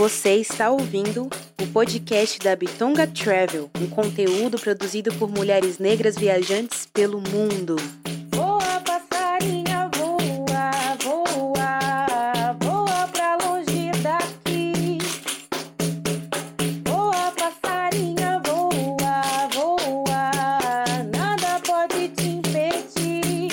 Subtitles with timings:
[0.00, 1.28] Você está ouvindo
[1.60, 7.76] o podcast da Bitonga Travel, um conteúdo produzido por mulheres negras viajantes pelo mundo.
[8.34, 14.96] Voa, passarinha, voa, voa, voa pra longe daqui.
[16.86, 23.52] Voa, passarinha, voa, voa, nada pode te impedir.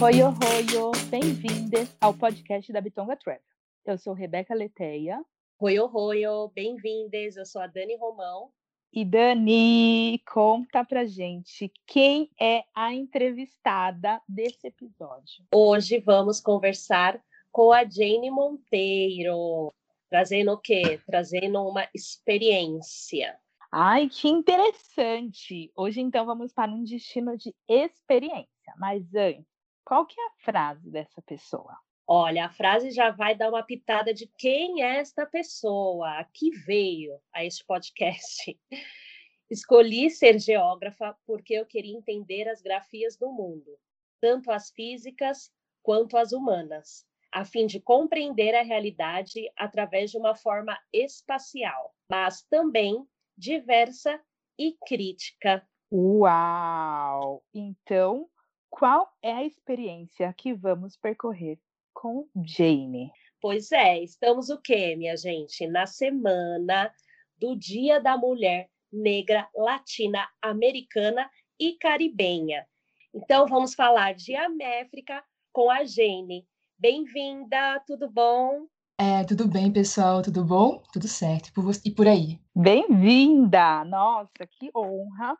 [0.00, 3.42] Oi, oi, bem-vindas ao podcast da Bitonga Travel.
[3.84, 5.24] Eu sou Rebeca Leteia.
[5.58, 6.22] Oi, oi,
[6.54, 7.36] bem-vindas.
[7.36, 8.52] Eu sou a Dani Romão.
[8.92, 15.46] E Dani, conta pra gente quem é a entrevistada desse episódio.
[15.54, 19.72] Hoje vamos conversar com a Jane Monteiro,
[20.10, 21.00] trazendo o quê?
[21.06, 23.38] Trazendo uma experiência.
[23.72, 25.72] Ai, que interessante!
[25.74, 28.74] Hoje então vamos para um destino de experiência.
[28.76, 29.46] Mas antes,
[29.84, 31.76] qual que é a frase dessa pessoa?
[32.12, 37.20] Olha, a frase já vai dar uma pitada de quem é esta pessoa, que veio
[37.32, 38.58] a este podcast.
[39.48, 43.78] Escolhi ser geógrafa porque eu queria entender as grafias do mundo,
[44.20, 45.52] tanto as físicas
[45.84, 52.42] quanto as humanas, a fim de compreender a realidade através de uma forma espacial, mas
[52.50, 53.06] também
[53.38, 54.20] diversa
[54.58, 55.64] e crítica.
[55.92, 57.44] Uau!
[57.54, 58.28] Então,
[58.68, 61.56] qual é a experiência que vamos percorrer
[61.92, 63.10] com Jane.
[63.40, 65.66] Pois é, estamos o quê, minha gente?
[65.66, 66.92] Na semana
[67.38, 72.66] do Dia da Mulher Negra Latina Americana e Caribenha.
[73.14, 76.46] Então vamos falar de Améfrica com a Jane.
[76.78, 78.66] Bem-vinda, tudo bom?
[78.98, 80.20] É, tudo bem, pessoal?
[80.20, 80.82] Tudo bom?
[80.92, 81.50] Tudo certo.
[81.84, 82.38] E por aí?
[82.54, 83.84] Bem-vinda!
[83.84, 85.36] Nossa, que honra!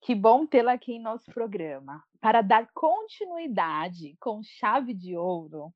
[0.00, 2.02] Que bom tê-la aqui em nosso programa.
[2.20, 5.72] Para dar continuidade com chave de ouro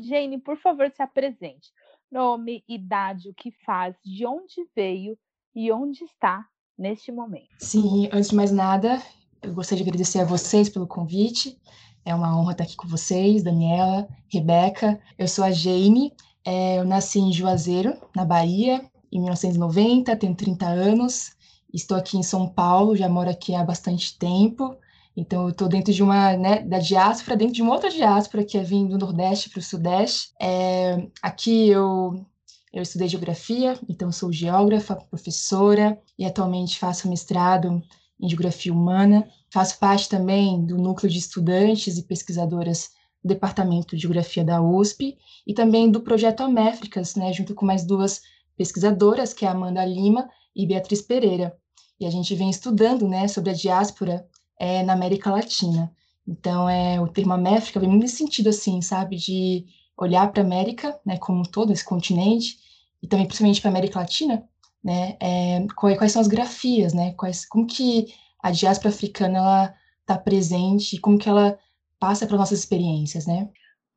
[0.00, 1.70] Jane, por favor, se apresente.
[2.10, 5.18] Nome, idade, o que faz, de onde veio
[5.54, 6.46] e onde está
[6.76, 7.48] neste momento.
[7.58, 9.02] Sim, antes de mais nada,
[9.42, 11.60] eu gostaria de agradecer a vocês pelo convite.
[12.04, 15.00] É uma honra estar aqui com vocês, Daniela, Rebeca.
[15.18, 16.12] Eu sou a Jane,
[16.44, 18.82] é, eu nasci em Juazeiro, na Bahia,
[19.12, 21.36] em 1990, tenho 30 anos.
[21.72, 24.76] Estou aqui em São Paulo, já moro aqui há bastante tempo.
[25.20, 28.56] Então, eu estou dentro de uma, né, da diáspora, dentro de uma outra diáspora, que
[28.56, 30.32] é vindo do Nordeste para o Sudeste.
[30.40, 32.24] É, aqui eu,
[32.72, 37.82] eu estudei geografia, então sou geógrafa, professora, e atualmente faço mestrado
[38.20, 39.28] em geografia humana.
[39.52, 42.90] Faço parte também do núcleo de estudantes e pesquisadoras
[43.20, 47.84] do Departamento de Geografia da USP e também do projeto Améfricas, né, junto com mais
[47.84, 48.20] duas
[48.56, 51.56] pesquisadoras, que é Amanda Lima e Beatriz Pereira.
[51.98, 54.24] E a gente vem estudando né, sobre a diáspora
[54.58, 55.92] é, na América Latina.
[56.26, 59.64] Então, é, o termo América vem muito nesse sentido, assim, sabe, de
[59.96, 62.58] olhar para a América, né, como um todo, esse continente,
[63.02, 64.48] e também principalmente para a América Latina,
[64.82, 69.74] né, é, quais, quais, são as grafias, né, quais, como que a diáspora africana ela
[70.00, 71.58] está presente e como que ela
[71.98, 73.48] passa para nossas experiências, né?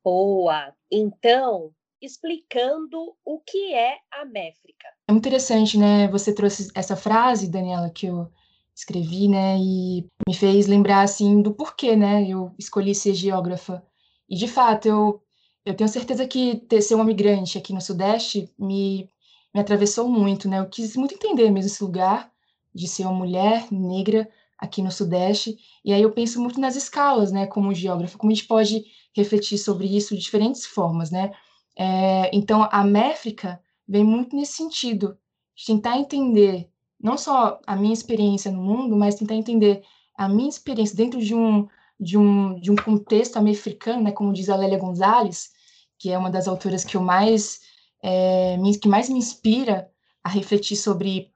[0.04, 0.74] Boa.
[0.90, 1.70] Então,
[2.00, 4.88] explicando o que é a Méfrica.
[5.06, 6.08] É muito interessante, né?
[6.08, 8.28] Você trouxe essa frase, Daniela, que eu
[8.74, 13.82] escrevi, né, e me fez lembrar, assim, do porquê, né, eu escolhi ser geógrafa.
[14.28, 15.22] E, de fato, eu,
[15.64, 19.08] eu tenho certeza que ter, ser uma migrante aqui no Sudeste me,
[19.54, 22.30] me atravessou muito, né, eu quis muito entender mesmo esse lugar
[22.74, 24.28] de ser uma mulher negra
[24.58, 28.34] aqui no Sudeste, e aí eu penso muito nas escalas, né, como geógrafa, como a
[28.34, 28.84] gente pode
[29.14, 31.32] refletir sobre isso de diferentes formas, né,
[31.76, 35.18] é, então a Méfrica vem muito nesse sentido,
[35.54, 36.71] de tentar entender
[37.02, 39.82] não só a minha experiência no mundo, mas tentar entender
[40.16, 41.68] a minha experiência dentro de um,
[41.98, 45.50] de um, de um contexto americano, né, como diz a Lélia Gonzalez,
[45.98, 47.60] que é uma das autoras que eu mais,
[48.02, 49.90] é, que mais me inspira
[50.22, 51.32] a refletir sobre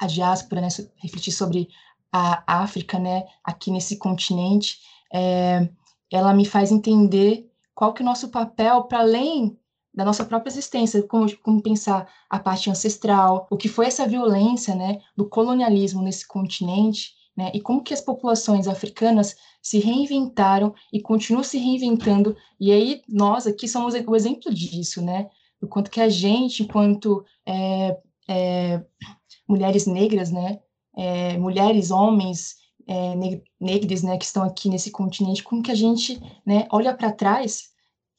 [0.00, 1.68] a diáspora, né, refletir sobre
[2.10, 4.78] a África, né, aqui nesse continente,
[5.12, 5.68] é,
[6.10, 9.58] ela me faz entender qual que é o nosso papel para além
[9.96, 14.74] da nossa própria existência, como, como pensar a parte ancestral, o que foi essa violência,
[14.74, 21.00] né, do colonialismo nesse continente, né, e como que as populações africanas se reinventaram e
[21.00, 26.00] continuam se reinventando, e aí nós aqui somos o exemplo disso, né, do quanto que
[26.00, 27.96] a gente, enquanto é,
[28.28, 28.84] é,
[29.48, 30.60] mulheres negras, né,
[30.94, 32.56] é, mulheres, homens,
[32.86, 33.14] é,
[33.58, 37.74] negros, né, que estão aqui nesse continente, como que a gente, né, olha para trás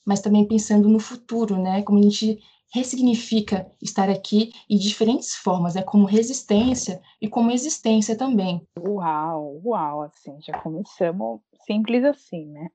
[0.07, 1.81] mas também pensando no futuro, né?
[1.83, 2.39] Como a gente
[2.73, 5.83] ressignifica estar aqui em diferentes formas, né?
[5.83, 8.65] como resistência e como existência também.
[8.79, 12.69] Uau, uau, assim, já começamos simples assim, né?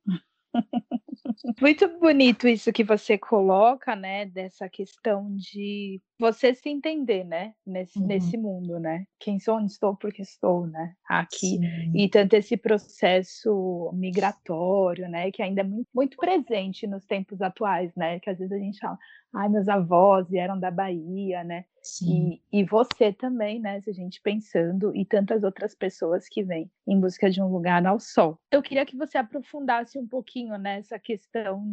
[1.60, 4.26] Muito bonito isso que você coloca, né?
[4.26, 7.54] Dessa questão de você se entender, né?
[7.66, 8.06] Nesse, Uhum.
[8.06, 9.04] nesse mundo, né?
[9.18, 10.94] Quem sou, onde estou, porque estou, né?
[11.08, 11.58] Aqui.
[11.58, 11.92] Sim.
[11.94, 15.30] E tanto esse processo migratório, né?
[15.32, 18.20] Que ainda é muito, muito presente nos tempos atuais, né?
[18.20, 18.98] Que às vezes a gente fala,
[19.34, 21.64] ai, meus avós vieram da Bahia, né?
[21.82, 22.38] Sim.
[22.52, 23.80] E, e você também, né?
[23.80, 27.84] Se a gente pensando, e tantas outras pessoas que vêm em busca de um lugar
[27.86, 28.38] ao sol.
[28.50, 31.64] Eu queria que você aprofundasse um pouquinho nessa questão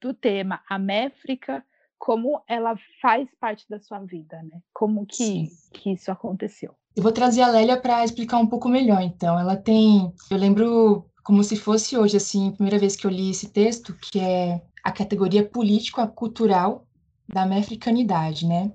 [0.00, 1.64] do tema, a méfrica,
[1.98, 4.60] como ela faz parte da sua vida, né?
[4.72, 5.48] Como que, Sim.
[5.72, 6.74] que isso aconteceu.
[6.96, 9.38] Eu vou trazer a Lélia para explicar um pouco melhor, então.
[9.38, 13.30] Ela tem, eu lembro como se fosse hoje, assim, a primeira vez que eu li
[13.30, 16.86] esse texto, que é a categoria político-cultural
[17.28, 18.72] da mefricanidade, né?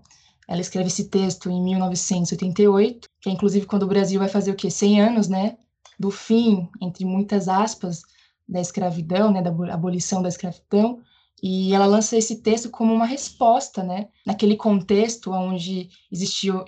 [0.48, 4.56] Ela escreve esse texto em 1988, que é inclusive quando o Brasil vai fazer o
[4.56, 4.70] quê?
[4.70, 5.58] 100 anos, né?
[6.00, 8.04] Do fim, entre muitas aspas,
[8.48, 9.42] da escravidão, né?
[9.42, 11.02] Da abo- abolição da escravidão.
[11.46, 14.08] E ela lança esse texto como uma resposta, né?
[14.26, 16.64] Naquele contexto onde existiu,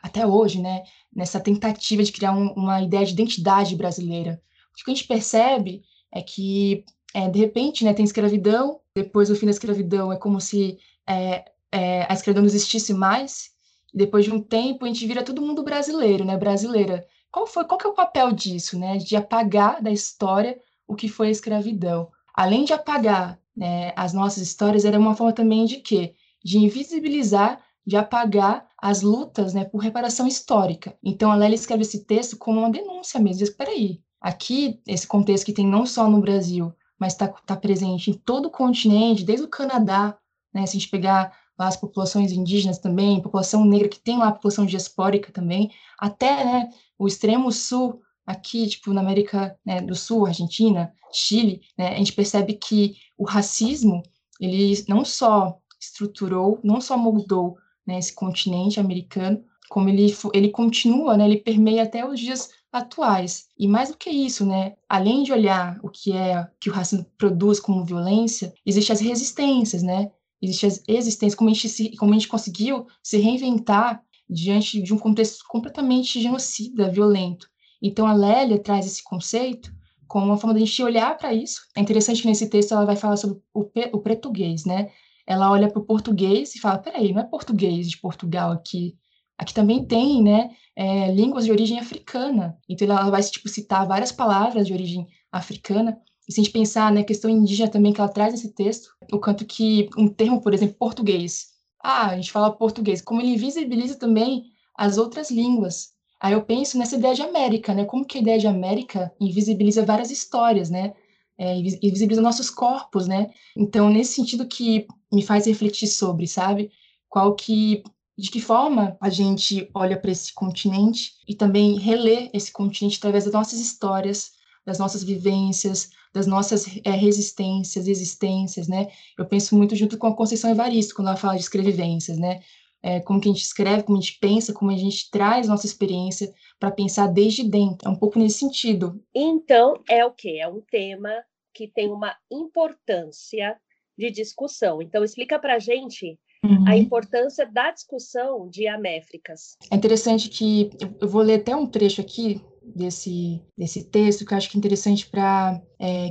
[0.00, 0.84] até hoje, né?
[1.12, 4.40] Nessa tentativa de criar um- uma ideia de identidade brasileira.
[4.70, 5.82] O que a gente percebe
[6.12, 7.92] é que, eh, de repente, né?
[7.92, 12.48] Tem escravidão, depois do fim da escravidão é como se eh, eh, a escravidão não
[12.48, 13.50] existisse mais,
[13.92, 16.36] e depois de um tempo a gente vira todo mundo brasileiro, né?
[16.36, 17.04] Brasileira.
[17.30, 18.98] Qual foi, qual que é o papel disso, né?
[18.98, 22.08] De apagar da história o que foi a escravidão.
[22.34, 26.14] Além de apagar né, as nossas histórias, era uma forma também de quê?
[26.44, 30.96] De invisibilizar, de apagar as lutas né, por reparação histórica.
[31.02, 33.38] Então, a Lélia escreve esse texto como uma denúncia mesmo.
[33.38, 38.10] Diz, peraí, aqui, esse contexto que tem não só no Brasil, mas está tá presente
[38.10, 40.16] em todo o continente, desde o Canadá,
[40.54, 44.66] né, se a gente pegar as populações indígenas também, população negra que tem lá população
[44.66, 50.92] diaspórica também, até né, o extremo sul, aqui, tipo, na América né, do Sul, Argentina,
[51.12, 54.02] Chile, né, a gente percebe que o racismo,
[54.40, 61.16] ele não só estruturou, não só moldou né, esse continente americano, como ele, ele continua,
[61.16, 63.48] né, ele permeia até os dias atuais.
[63.58, 67.06] E mais do que isso, né, além de olhar o que é que o racismo
[67.18, 70.10] produz como violência, existem as resistências, né?
[70.40, 74.92] Existem as existências, como a gente, se, como a gente conseguiu se reinventar diante de
[74.92, 77.48] um contexto completamente genocida, violento.
[77.82, 79.72] Então, a Lélia traz esse conceito
[80.06, 81.62] como uma forma de a gente olhar para isso.
[81.76, 83.60] É interessante que nesse texto ela vai falar sobre o,
[83.92, 84.90] o português, né?
[85.26, 88.96] Ela olha para o português e fala, peraí, não é português de Portugal aqui.
[89.38, 92.56] Aqui também tem, né, é, línguas de origem africana.
[92.68, 95.98] Então, ela vai, tipo, citar várias palavras de origem africana.
[96.28, 99.18] E se a gente pensar na questão indígena também que ela traz nesse texto, o
[99.18, 101.46] quanto que um termo, por exemplo, português.
[101.82, 103.00] Ah, a gente fala português.
[103.00, 104.44] Como ele visibiliza também
[104.76, 105.91] as outras línguas.
[106.22, 107.84] Aí eu penso nessa ideia de América, né?
[107.84, 110.94] Como que a ideia de América invisibiliza várias histórias, né?
[111.36, 113.30] É, invis- invisibiliza nossos corpos, né?
[113.56, 116.70] Então, nesse sentido que me faz refletir sobre, sabe?
[117.08, 117.82] Qual que,
[118.16, 123.24] de que forma a gente olha para esse continente e também relê esse continente através
[123.24, 124.30] das nossas histórias,
[124.64, 128.86] das nossas vivências, das nossas é, resistências, existências, né?
[129.18, 132.40] Eu penso muito junto com a Conceição Evaristo, quando ela fala de escrevivências, né?
[132.82, 135.66] É, como que a gente escreve, como a gente pensa, como a gente traz nossa
[135.66, 137.88] experiência para pensar desde dentro.
[137.88, 139.00] É um pouco nesse sentido.
[139.14, 140.38] Então, é o quê?
[140.40, 141.10] É um tema
[141.54, 143.56] que tem uma importância
[143.96, 144.80] de discussão.
[144.82, 146.64] Então, explica para a gente Uhum.
[146.66, 149.56] a importância da discussão de améfricas.
[149.70, 150.70] É interessante que
[151.00, 154.58] eu vou ler até um trecho aqui desse, desse texto que eu acho que é
[154.58, 155.60] interessante para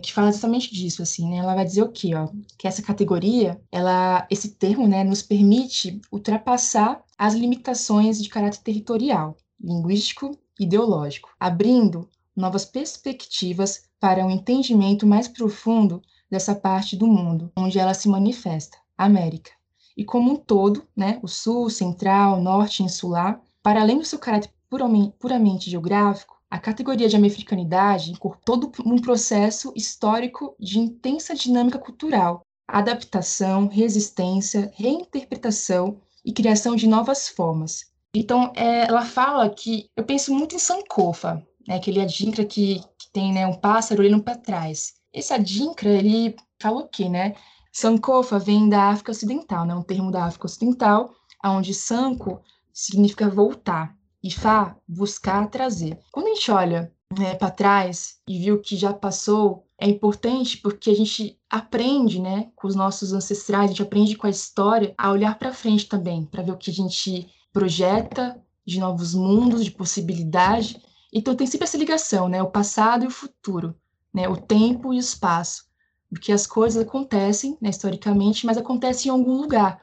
[0.03, 1.37] que fala exatamente disso assim, né?
[1.37, 2.27] Ela vai dizer o quê, ó?
[2.57, 9.37] Que essa categoria, ela, esse termo, né, nos permite ultrapassar as limitações de caráter territorial,
[9.59, 17.79] linguístico, ideológico, abrindo novas perspectivas para um entendimento mais profundo dessa parte do mundo onde
[17.79, 19.51] ela se manifesta, América
[19.95, 24.51] e como um todo, né, o sul, central, norte insular, para além do seu caráter
[24.69, 31.79] puramente, puramente geográfico, a categoria de americanidade incorpora todo um processo histórico de intensa dinâmica
[31.79, 37.85] cultural, adaptação, resistência, reinterpretação e criação de novas formas.
[38.13, 43.09] Então, é, ela fala que eu penso muito em Sankofa, né, aquele adinkra que, que
[43.13, 44.95] tem né, um pássaro olhando para trás.
[45.13, 47.35] Esse adinkra, ele fala o quê, né?
[47.71, 49.73] Sankofa vem da África Ocidental, né?
[49.73, 51.15] um termo da África Ocidental,
[51.45, 52.41] onde Sanko
[52.73, 55.97] significa voltar e Fá, buscar, trazer.
[56.11, 60.89] Quando a gente olha né, para trás e viu que já passou, é importante porque
[60.89, 65.11] a gente aprende né, com os nossos ancestrais, a gente aprende com a história a
[65.11, 69.71] olhar para frente também, para ver o que a gente projeta de novos mundos, de
[69.71, 70.81] possibilidade.
[71.11, 73.75] Então tem sempre essa ligação, né, o passado e o futuro,
[74.13, 75.69] né, o tempo e o espaço.
[76.09, 79.81] porque as coisas acontecem, né, historicamente, mas acontecem em algum lugar.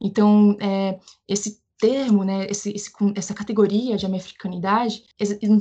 [0.00, 5.04] Então, é, esse termo, né, esse, esse, essa categoria de americanidade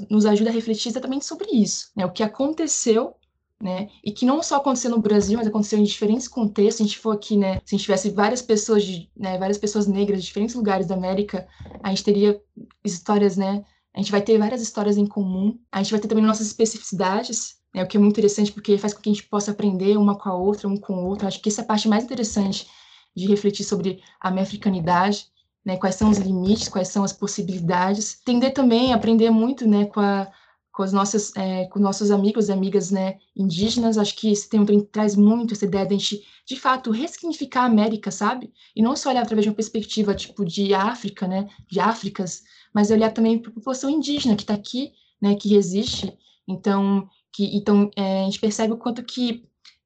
[0.10, 3.14] nos ajuda a refletir exatamente sobre isso, né, o que aconteceu,
[3.62, 6.76] né, e que não só aconteceu no Brasil, mas aconteceu em diferentes contextos.
[6.76, 9.58] Se a gente for aqui, né, se a gente tivesse várias pessoas, de, né, várias
[9.58, 11.48] pessoas negras de diferentes lugares da América,
[11.82, 12.40] a gente teria
[12.84, 15.58] histórias, né, a gente vai ter várias histórias em comum.
[15.72, 18.94] A gente vai ter também nossas especificidades, né, o que é muito interessante porque faz
[18.94, 21.28] com que a gente possa aprender uma com a outra, um com o outro.
[21.28, 22.68] Acho que essa é a parte mais interessante
[23.16, 25.26] de refletir sobre a minha africanidade
[25.68, 28.22] né, quais são os limites, quais são as possibilidades.
[28.22, 30.26] Entender também, aprender muito, né, com, a,
[30.72, 33.98] com os nossos, é, com nossos amigos e amigas, né, indígenas.
[33.98, 37.66] Acho que esse tema traz muito essa ideia de a gente, de fato, ressignificar a
[37.66, 38.54] América, sabe?
[38.74, 42.44] E não só olhar através de uma perspectiva, tipo, de África, né, de Áfricas,
[42.74, 46.18] mas olhar também para a população indígena que está aqui, né, que resiste.
[46.48, 49.44] Então, que, então é, a gente percebe o quanto que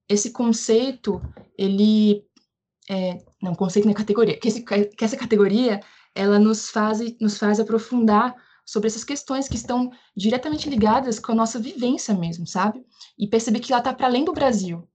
[0.08, 1.20] esse conceito,
[1.58, 2.24] ele
[2.88, 5.80] é, não, conceito na categoria, que, esse, que essa categoria,
[6.14, 11.36] ela nos faz, nos faz aprofundar sobre essas questões que estão diretamente ligadas com a
[11.36, 12.86] nossa vivência mesmo, sabe?
[13.18, 14.88] E perceber que ela está para além do Brasil.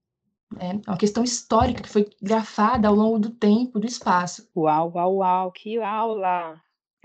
[0.51, 0.81] Né?
[0.85, 4.49] É uma questão histórica que foi grafada ao longo do tempo, do espaço.
[4.55, 6.59] Uau, uau, uau, que aula!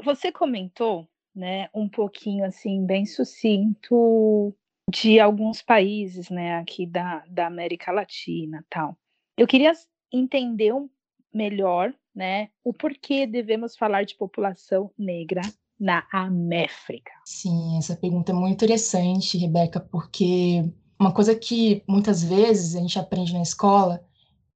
[0.05, 4.55] Você comentou, né, um pouquinho assim, bem sucinto,
[4.91, 8.97] de alguns países, né, aqui da, da América Latina tal.
[9.37, 9.73] Eu queria
[10.13, 10.89] entender um
[11.33, 15.43] melhor, né, o porquê devemos falar de população negra
[15.81, 17.11] na Améfrica.
[17.25, 20.65] Sim, essa pergunta é muito interessante, Rebeca, porque
[20.99, 24.05] uma coisa que muitas vezes a gente aprende na escola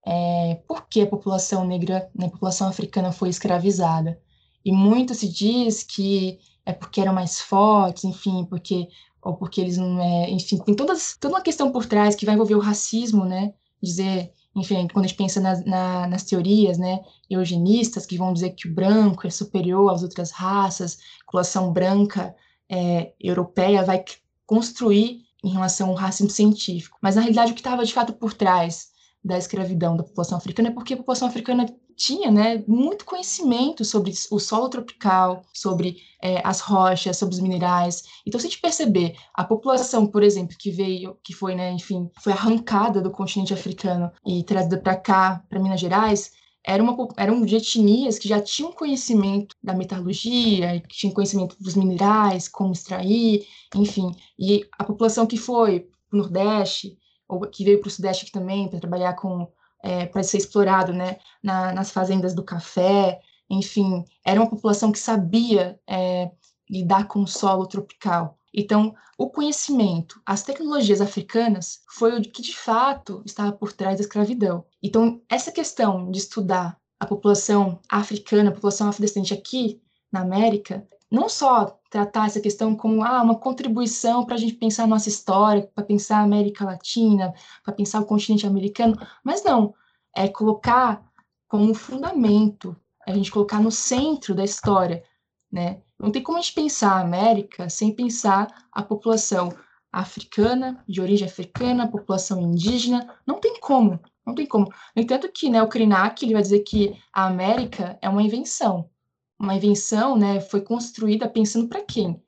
[0.07, 4.21] é por que a população negra, né, a população africana foi escravizada.
[4.65, 8.89] E muito se diz que é porque eram mais fortes, enfim, porque
[9.21, 12.37] ou porque eles não é, enfim, tem todas, toda uma questão por trás que vai
[12.37, 13.53] envolver o racismo, né?
[13.83, 18.51] Dizer enfim, quando a gente pensa nas, na, nas teorias, né, eugenistas, que vão dizer
[18.51, 22.35] que o branco é superior às outras raças, a população branca
[22.69, 24.03] é, europeia vai
[24.47, 26.97] construir em relação ao racismo científico.
[27.03, 28.89] Mas, na realidade, o que estava de fato por trás
[29.23, 34.13] da escravidão da população africana é porque a população africana tinha né, muito conhecimento sobre
[34.31, 38.05] o solo tropical, sobre é, as rochas, sobre os minerais.
[38.27, 42.11] Então, se a gente perceber a população, por exemplo, que veio, que foi, né, enfim,
[42.21, 46.33] foi arrancada do continente africano e trazida para cá, para Minas Gerais,
[46.67, 51.77] era uma, eram de etnias que já tinham conhecimento da metalurgia, que tinham conhecimento dos
[51.77, 54.11] minerais, como extrair, enfim.
[54.37, 56.99] E a população que foi para o Nordeste,
[57.29, 59.49] ou que veio para o Sudeste aqui também, para trabalhar com,
[59.83, 64.99] é, para ser explorado, né, na, nas fazendas do café, enfim, era uma população que
[64.99, 66.31] sabia é,
[66.69, 68.39] lidar com o solo tropical.
[68.53, 74.03] Então, o conhecimento, as tecnologias africanas, foi o que de fato estava por trás da
[74.03, 74.65] escravidão.
[74.83, 79.81] Então, essa questão de estudar a população africana, a população afrodescendente aqui
[80.11, 84.85] na América, não só tratar essa questão como ah, uma contribuição para a gente pensar
[84.85, 87.33] a nossa história, para pensar a América Latina,
[87.65, 89.75] para pensar o continente americano, mas não,
[90.15, 91.05] é colocar
[91.49, 95.05] como fundamento, a gente colocar no centro da história,
[95.51, 95.81] né?
[95.99, 99.51] Não tem como a gente pensar a América sem pensar a população
[99.93, 104.67] africana, de origem africana, a população indígena, não tem como, não tem como.
[104.95, 108.91] No entanto que, né, o Krenak, ele vai dizer que a América é uma invenção,
[109.39, 112.23] uma invenção, né, foi construída pensando para quem?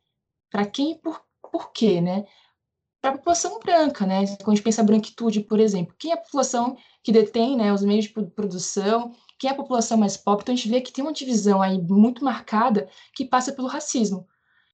[0.51, 2.27] Para quem e por, por quê, né?
[3.01, 4.27] Para a população branca, né?
[4.39, 7.83] Quando a gente pensa branquitude, por exemplo, quem é a população que detém, né, os
[7.83, 10.43] meios de produção, quem é a população mais pobre?
[10.43, 14.27] Então a gente vê que tem uma divisão aí muito marcada que passa pelo racismo.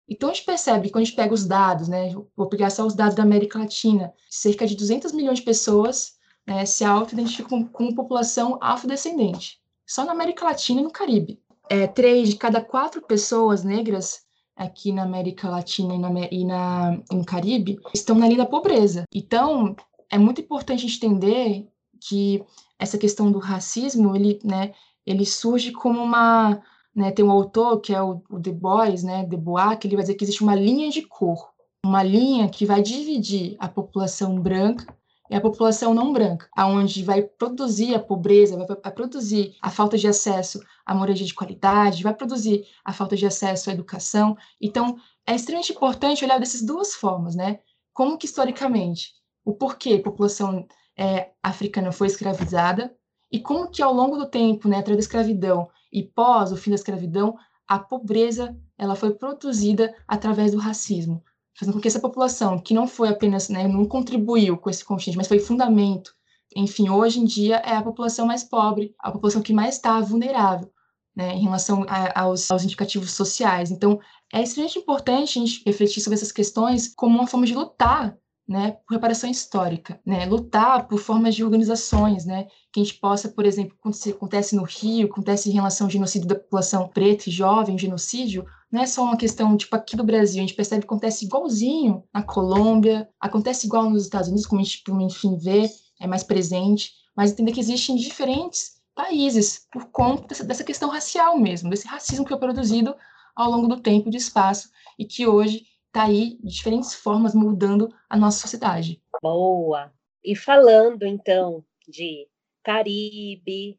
[0.08, 2.94] Então a gente percebe, quando a gente pega os dados, né, vou pegar só os
[2.94, 6.14] dados da América Latina, cerca de 200 milhões de pessoas
[6.46, 9.60] né, se auto-identificam como população afrodescendente.
[9.86, 14.22] Só na América Latina e no Caribe é, três de cada quatro pessoas negras
[14.56, 19.04] aqui na América Latina e, na, e na, no Caribe estão na linha da pobreza.
[19.12, 19.74] Então,
[20.10, 21.66] é muito importante entender
[22.00, 22.44] que
[22.78, 24.72] essa questão do racismo, ele, né,
[25.06, 26.60] ele surge como uma,
[26.94, 29.96] né, tem um autor que é o, o Du Bois, né, Du Bois, que ele
[29.96, 31.50] vai dizer que existe uma linha de cor,
[31.84, 34.86] uma linha que vai dividir a população branca
[35.30, 40.06] é a população não branca, aonde vai produzir a pobreza, vai, produzir a falta de
[40.06, 44.36] acesso à moradia de qualidade, vai produzir a falta de acesso à educação.
[44.60, 47.60] Então, é extremamente importante olhar dessas duas formas, né?
[47.92, 49.12] Como que historicamente,
[49.44, 50.66] o porquê a população
[50.96, 52.94] é, africana foi escravizada
[53.32, 56.70] e como que ao longo do tempo, né, através da escravidão e pós o fim
[56.70, 61.22] da escravidão, a pobreza ela foi produzida através do racismo,
[61.58, 65.16] fazendo com que essa população, que não foi apenas, né, não contribuiu com esse continente,
[65.16, 66.12] mas foi fundamento
[66.54, 70.70] enfim, hoje em dia é a população mais pobre, a população que mais está vulnerável,
[71.14, 73.70] né, em relação a, aos, aos indicativos sociais.
[73.70, 74.00] Então,
[74.32, 78.72] é extremamente importante a gente refletir sobre essas questões como uma forma de lutar né,
[78.86, 83.46] por reparação histórica, né, lutar por formas de organizações, né, que a gente possa, por
[83.46, 87.78] exemplo, quando acontece no Rio, acontece em relação ao genocídio da população preta e jovem,
[87.78, 91.24] genocídio, não é só uma questão, tipo, aqui do Brasil, a gente percebe que acontece
[91.24, 96.24] igualzinho na Colômbia, acontece igual nos Estados Unidos, como a gente, enfim, vê, é mais
[96.24, 101.86] presente, mas entender que existem diferentes países por conta dessa, dessa questão racial mesmo, desse
[101.86, 102.96] racismo que foi produzido
[103.36, 107.32] ao longo do tempo e do espaço, e que hoje está aí de diferentes formas
[107.32, 109.00] mudando a nossa sociedade.
[109.22, 109.92] Boa!
[110.24, 112.26] E falando então de
[112.64, 113.78] Caribe,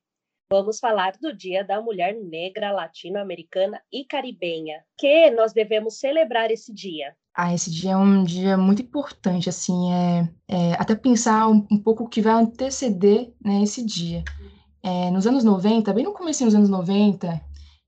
[0.50, 6.74] vamos falar do Dia da Mulher Negra Latino-Americana e Caribenha, que nós devemos celebrar esse
[6.74, 7.16] dia.
[7.34, 11.78] Ah, esse dia é um dia muito importante, assim, é, é até pensar um, um,
[11.78, 14.24] pouco o que vai anteceder né, esse dia.
[14.82, 17.42] É, nos anos 90, bem no começo dos anos 90,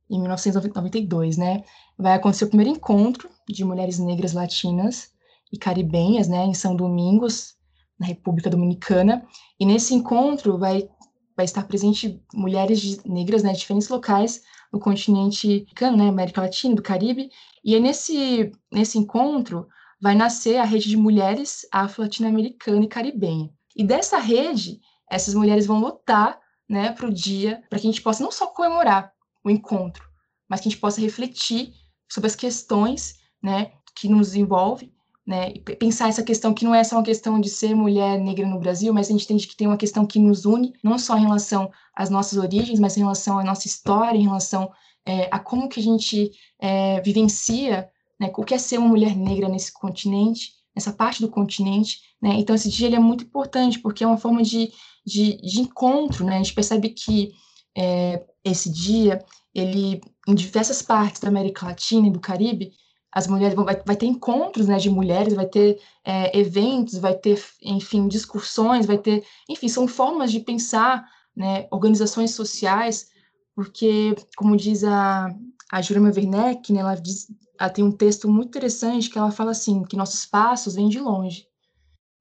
[0.09, 1.63] em 1992, né,
[1.97, 5.11] vai acontecer o primeiro encontro de mulheres negras latinas
[5.53, 7.55] e caribenhas, né, em São Domingos,
[7.97, 9.25] na República Dominicana.
[9.59, 10.89] E nesse encontro vai
[11.37, 14.41] vai estar presente mulheres negras, né, de diferentes locais
[14.73, 17.29] no continente africano, né, América Latina, do Caribe.
[17.63, 19.67] E é nesse nesse encontro
[20.01, 23.49] vai nascer a rede de mulheres afro-latino-americana e caribenha.
[23.75, 24.79] E dessa rede,
[25.09, 28.47] essas mulheres vão lutar, né, para o dia, para que a gente possa não só
[28.47, 29.11] comemorar
[29.43, 30.03] o encontro,
[30.49, 31.73] mas que a gente possa refletir
[32.09, 34.91] sobre as questões né, que nos envolve,
[35.27, 38.59] né, pensar essa questão que não é só uma questão de ser mulher negra no
[38.59, 41.23] Brasil, mas a gente entende que tem uma questão que nos une, não só em
[41.23, 44.71] relação às nossas origens, mas em relação à nossa história, em relação
[45.05, 49.15] é, a como que a gente é, vivencia né, o que é ser uma mulher
[49.15, 53.79] negra nesse continente, nessa parte do continente, né, então esse dia ele é muito importante,
[53.79, 54.71] porque é uma forma de,
[55.05, 57.31] de, de encontro, né, a gente percebe que
[57.75, 62.71] é, esse dia, ele, em diversas partes da América Latina e do Caribe,
[63.17, 67.15] as mulheres vão, vai, vai ter encontros né, de mulheres, vai ter é, eventos, vai
[67.15, 71.03] ter, enfim, discussões, vai ter, enfim, são formas de pensar,
[71.35, 73.09] né, organizações sociais,
[73.55, 75.35] porque, como diz a,
[75.71, 77.25] a Jurema Werneck, né, ela, diz,
[77.59, 80.99] ela tem um texto muito interessante que ela fala assim, que nossos passos vêm de
[80.99, 81.47] longe.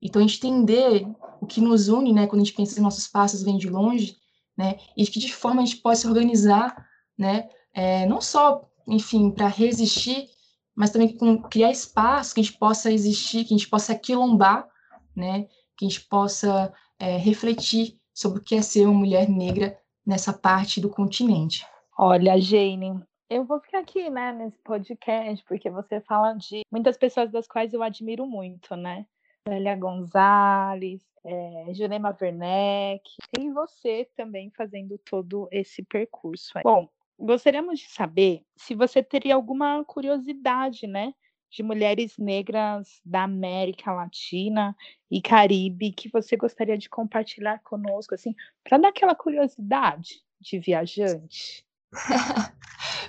[0.01, 1.07] Então, a gente entender
[1.43, 4.17] o que nos une, né, quando a gente pensa que nossos passos vêm de longe,
[4.57, 6.87] né, e de que forma a gente pode se organizar,
[7.19, 10.35] né, é, não só, enfim, para resistir,
[10.77, 14.69] mas também com criar espaço que a gente possa existir, que a gente possa quilombar,
[15.17, 19.79] né, que a gente possa é, refletir sobre o que é ser uma mulher negra
[20.07, 21.67] nessa parte do continente.
[21.99, 27.31] Olha, Jane, eu vou ficar aqui, né, nesse podcast, porque você fala de muitas pessoas
[27.33, 29.07] das quais eu admiro muito, né?
[29.49, 33.03] Lélia Gonzalez, é, Jurema Werneck,
[33.39, 36.53] e você também fazendo todo esse percurso.
[36.63, 41.13] Bom, gostaríamos de saber se você teria alguma curiosidade, né,
[41.51, 44.77] de mulheres negras da América Latina
[45.11, 51.65] e Caribe que você gostaria de compartilhar conosco, assim, para dar aquela curiosidade de viajante.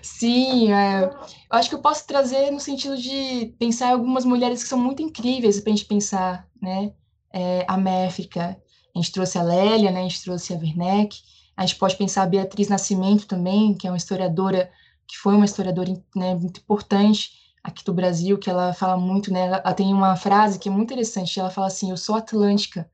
[0.02, 1.12] Sim, é, eu
[1.50, 5.60] acho que eu posso trazer no sentido de pensar algumas mulheres que são muito incríveis
[5.60, 6.94] para a gente pensar, né?
[7.34, 8.62] É, a Méfica,
[8.96, 10.00] a gente trouxe a Lélia, né?
[10.00, 11.20] A gente trouxe a Werneck,
[11.58, 14.72] a gente pode pensar a Beatriz Nascimento também, que é uma historiadora,
[15.08, 17.32] que foi uma historiadora né, muito importante
[17.64, 19.48] aqui do Brasil, que ela fala muito, né?
[19.48, 22.90] Ela, tem uma frase que é muito interessante, ela fala assim, eu sou atlântica,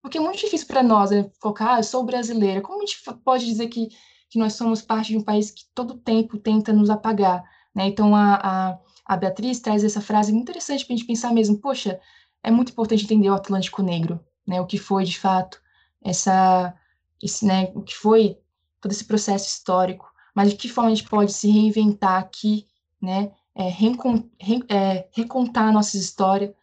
[0.00, 3.02] porque é muito difícil para nós né, colocar, ah, eu sou brasileira, como a gente
[3.24, 3.88] pode dizer que
[4.34, 7.86] que nós somos parte de um país que todo tempo tenta nos apagar, né?
[7.86, 11.56] Então a, a, a Beatriz traz essa frase muito interessante para a gente pensar mesmo,
[11.58, 12.00] poxa,
[12.42, 14.60] é muito importante entender o Atlântico Negro, né?
[14.60, 15.62] O que foi de fato
[16.02, 16.74] essa,
[17.24, 17.72] esse, né?
[17.74, 18.38] O que foi
[18.80, 22.66] todo esse processo histórico, mas de que forma a gente pode se reinventar aqui,
[23.00, 23.32] né?
[23.54, 23.96] É, re,
[24.68, 26.54] é, recontar a nossa história.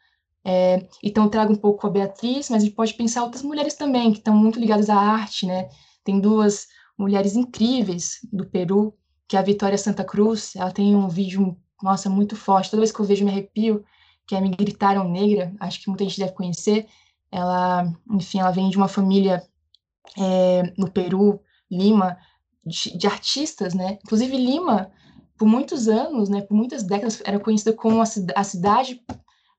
[0.44, 3.76] É, então, eu trago um pouco a Beatriz, mas a gente pode pensar outras mulheres
[3.76, 5.70] também, que estão muito ligadas à arte, né?
[6.04, 8.94] Tem duas mulheres incríveis do Peru,
[9.28, 10.56] que é a Vitória Santa Cruz.
[10.56, 12.70] Ela tem um vídeo, nossa, muito forte.
[12.70, 13.84] Toda vez que eu vejo, me arrepio,
[14.28, 15.54] que é Me Gritaram Negra.
[15.60, 16.88] Acho que muita gente deve conhecer.
[17.32, 19.42] Ela, enfim, ela vem de uma família
[20.18, 22.18] é, no Peru, Lima,
[22.66, 23.98] de, de, artistas, né?
[24.04, 24.92] Inclusive Lima,
[25.38, 26.42] por muitos anos, né?
[26.42, 29.02] Por muitas décadas, era conhecida como a, a cidade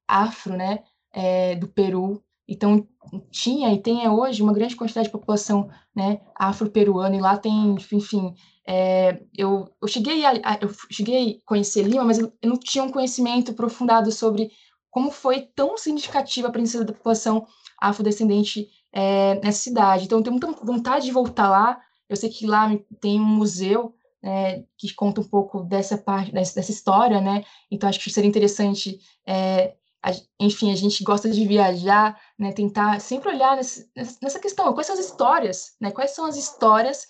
[0.07, 0.81] afro, né?
[1.12, 2.22] É, do Peru.
[2.48, 2.87] Então,
[3.31, 8.35] tinha e tem hoje uma grande quantidade de população né, afro-peruana, e lá tem, enfim,
[8.66, 12.90] é, eu, eu, cheguei a, eu cheguei a conhecer Lima, mas eu, não tinha um
[12.90, 14.50] conhecimento aprofundado sobre
[14.90, 17.46] como foi tão significativa a presença da população
[17.81, 20.05] afrodescendente é, nessa cidade.
[20.05, 21.81] Então, eu tenho muita vontade de voltar lá.
[22.09, 26.70] Eu sei que lá tem um museu é, que conta um pouco dessa parte, dessa,
[26.70, 27.44] história, né?
[27.70, 32.52] Então, acho que seria interessante, é, a, enfim, a gente gosta de viajar, né?
[32.52, 35.90] Tentar sempre olhar nesse, nessa questão, quais são as histórias, né?
[35.90, 37.07] Quais são as histórias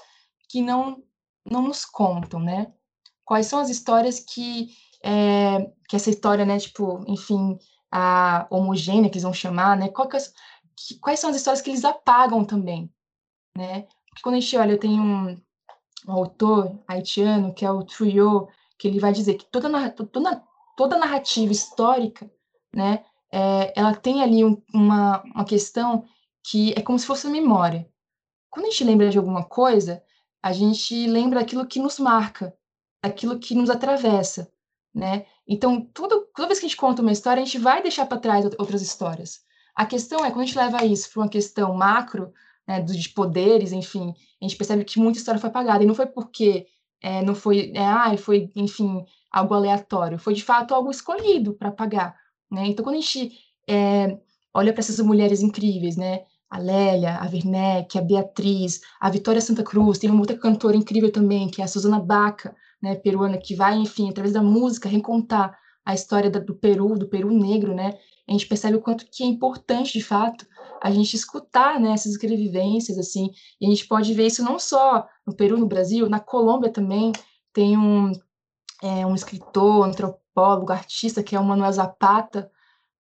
[0.49, 1.03] que não,
[1.45, 2.73] não nos contam, né?
[3.25, 4.69] Quais são as histórias que,
[5.05, 6.59] é, que essa história, né?
[6.59, 7.59] Tipo, enfim,
[7.91, 9.89] a homogênea que eles vão chamar, né?
[10.77, 12.91] Quais, quais são as histórias que eles apagam também,
[13.57, 13.83] né?
[14.09, 15.41] Porque quando a gente olha, tem um,
[16.07, 20.43] um autor haitiano, que é o Trujillo, que ele vai dizer que toda, toda,
[20.77, 22.31] toda narrativa histórica,
[22.75, 26.05] né, é, ela tem ali um, uma, uma questão
[26.45, 27.89] que é como se fosse memória.
[28.51, 30.03] Quando a gente lembra de alguma coisa,
[30.43, 32.55] a gente lembra aquilo que nos marca,
[33.03, 34.53] aquilo que nos atravessa,
[34.95, 35.27] né?
[35.47, 38.19] Então, tudo, toda vez que a gente conta uma história, a gente vai deixar para
[38.19, 39.45] trás outras histórias.
[39.75, 42.33] A questão é, quando a gente leva isso para uma questão macro,
[42.67, 45.83] né, de poderes, enfim, a gente percebe que muita história foi apagada.
[45.83, 46.67] E não foi porque
[47.03, 50.19] é, não foi, é, ah, foi, enfim, algo aleatório.
[50.19, 52.17] Foi, de fato, algo escolhido para apagar.
[52.51, 52.67] Né?
[52.67, 53.33] Então, quando a gente
[53.69, 54.19] é,
[54.55, 56.25] olha para essas mulheres incríveis, né?
[56.51, 61.11] A Lélia, a Werneck, a Beatriz, a Vitória Santa Cruz, tem uma outra cantora incrível
[61.11, 65.59] também, que é a Susana Baca, né, peruana, que vai, enfim, através da música, recontar
[65.83, 67.95] a história da, do Peru, do Peru negro, né?
[68.29, 70.47] A gente percebe o quanto que é importante, de fato,
[70.81, 73.31] a gente escutar né, essas escrevivências, assim,
[73.61, 77.13] e a gente pode ver isso não só no Peru, no Brasil, na Colômbia também,
[77.53, 78.13] tem um,
[78.83, 82.51] é, um escritor, antropólogo, artista, que é o Manuel Zapata,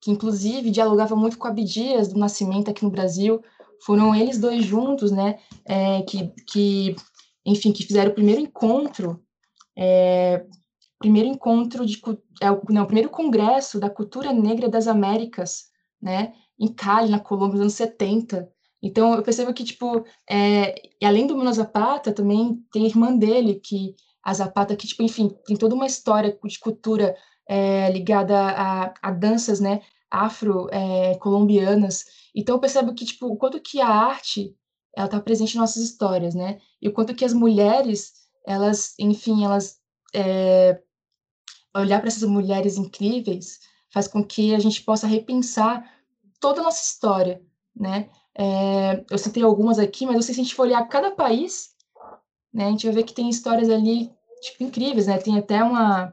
[0.00, 3.42] que inclusive dialogava muito com Abdias do Nascimento aqui no Brasil,
[3.85, 6.96] foram eles dois juntos, né, é, que, que,
[7.44, 9.22] enfim, que fizeram o primeiro encontro,
[9.76, 10.44] é,
[11.01, 12.01] primeiro encontro de,
[12.41, 17.19] é, o, não, o primeiro congresso da cultura negra das Américas, né, em Cali, na
[17.19, 18.49] Colômbia, nos anos 70.
[18.83, 23.55] Então, eu percebo que, tipo, é, além do Mano Zapata, também tem a irmã dele,
[23.55, 27.17] que a Zapata, que, tipo, enfim, tem toda uma história de cultura
[27.49, 32.03] é, ligada a, a, danças, né, afro-colombianas.
[32.03, 34.55] É, então, eu percebo que, tipo, o quanto que a arte,
[34.95, 38.13] ela está presente em nossas histórias, né, e o quanto que as mulheres,
[38.47, 39.79] elas, enfim, elas,
[40.15, 40.81] é,
[41.74, 43.61] olhar para essas mulheres incríveis
[43.92, 45.85] faz com que a gente possa repensar
[46.40, 47.42] toda a nossa história,
[47.74, 48.09] né?
[48.37, 51.74] É, eu citei algumas aqui, mas se a gente for olhar cada país,
[52.52, 55.18] né, a gente vai ver que tem histórias ali tipo, incríveis, né?
[55.18, 56.12] Tem até uma,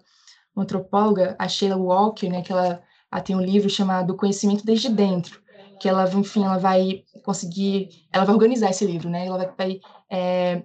[0.56, 4.90] uma antropóloga, a Sheila Walker, né, que ela, ela tem um livro chamado Conhecimento Desde
[4.90, 5.42] Dentro,
[5.80, 9.28] que ela, enfim, ela vai conseguir, ela vai organizar esse livro, né?
[9.28, 10.64] Ela vai, vai, é,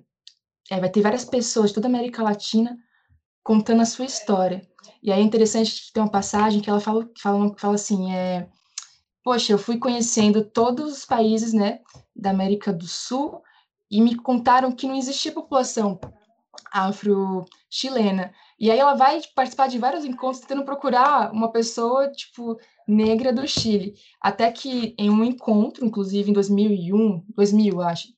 [0.70, 2.76] é, vai ter várias pessoas de toda a América Latina
[3.42, 4.66] contando a sua história.
[5.03, 8.49] E aí é interessante que tem uma passagem que ela fala, fala, fala assim, é,
[9.25, 11.81] poxa, eu fui conhecendo todos os países, né,
[12.15, 13.43] da América do Sul
[13.91, 15.99] e me contaram que não existia população
[16.73, 18.33] afro-chilena.
[18.59, 23.47] E aí ela vai participar de vários encontros tentando procurar uma pessoa, tipo, negra do
[23.47, 23.95] Chile.
[24.21, 28.09] Até que em um encontro, inclusive em 2001, 2000, acho,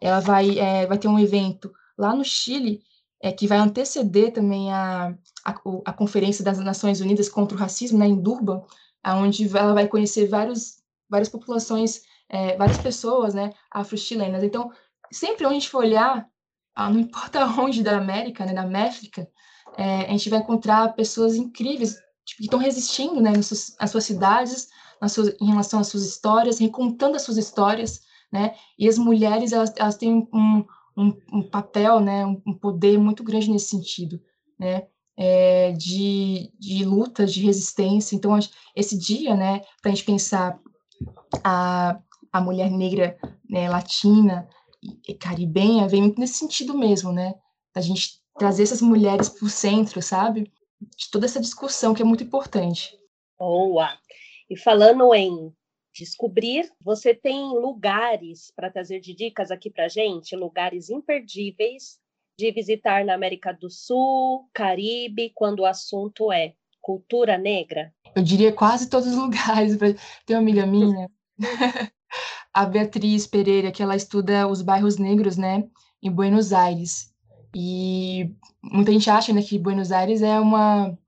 [0.00, 2.82] ela vai, é, vai ter um evento lá no Chile
[3.22, 5.54] é, que vai anteceder também a, a,
[5.86, 8.62] a Conferência das Nações Unidas contra o Racismo, né, em Durban,
[9.06, 14.42] onde ela vai conhecer vários, várias populações, é, várias pessoas, né, afro-chilenas.
[14.42, 14.70] Então,
[15.12, 16.26] sempre onde a gente for olhar,
[16.74, 19.28] ah, não importa onde da América, né, da Méfica,
[19.76, 23.90] é, a gente vai encontrar pessoas incríveis tipo, que estão resistindo, né, nas suas, nas
[23.90, 24.68] suas cidades,
[25.00, 29.52] nas suas, em relação às suas histórias, recontando as suas histórias, né, e as mulheres,
[29.52, 30.64] elas, elas têm um,
[30.96, 34.20] um, um papel, né, um, um poder muito grande nesse sentido,
[34.58, 38.16] né, é, de, de lutas, de resistência.
[38.16, 38.38] Então,
[38.74, 40.58] esse dia, né, para a gente pensar
[41.42, 41.98] a,
[42.32, 43.16] a mulher negra
[43.48, 44.48] né, latina
[45.08, 47.34] e caribenha, vem muito nesse sentido mesmo, né?
[47.74, 50.52] A gente trazer essas mulheres para o centro, sabe?
[50.96, 52.98] De toda essa discussão que é muito importante.
[53.38, 53.88] Boa!
[54.50, 55.52] E falando em
[55.94, 61.98] descobrir, você tem lugares para trazer de dicas aqui para gente, lugares imperdíveis
[62.36, 67.92] de visitar na América do Sul, Caribe, quando o assunto é cultura negra?
[68.14, 69.78] Eu diria quase todos os lugares.
[70.26, 71.08] Tem uma amiga minha,
[72.52, 75.64] a Beatriz Pereira, que ela estuda os bairros negros, né,
[76.02, 77.12] em Buenos Aires.
[77.54, 80.98] E muita gente acha, né, que Buenos Aires é uma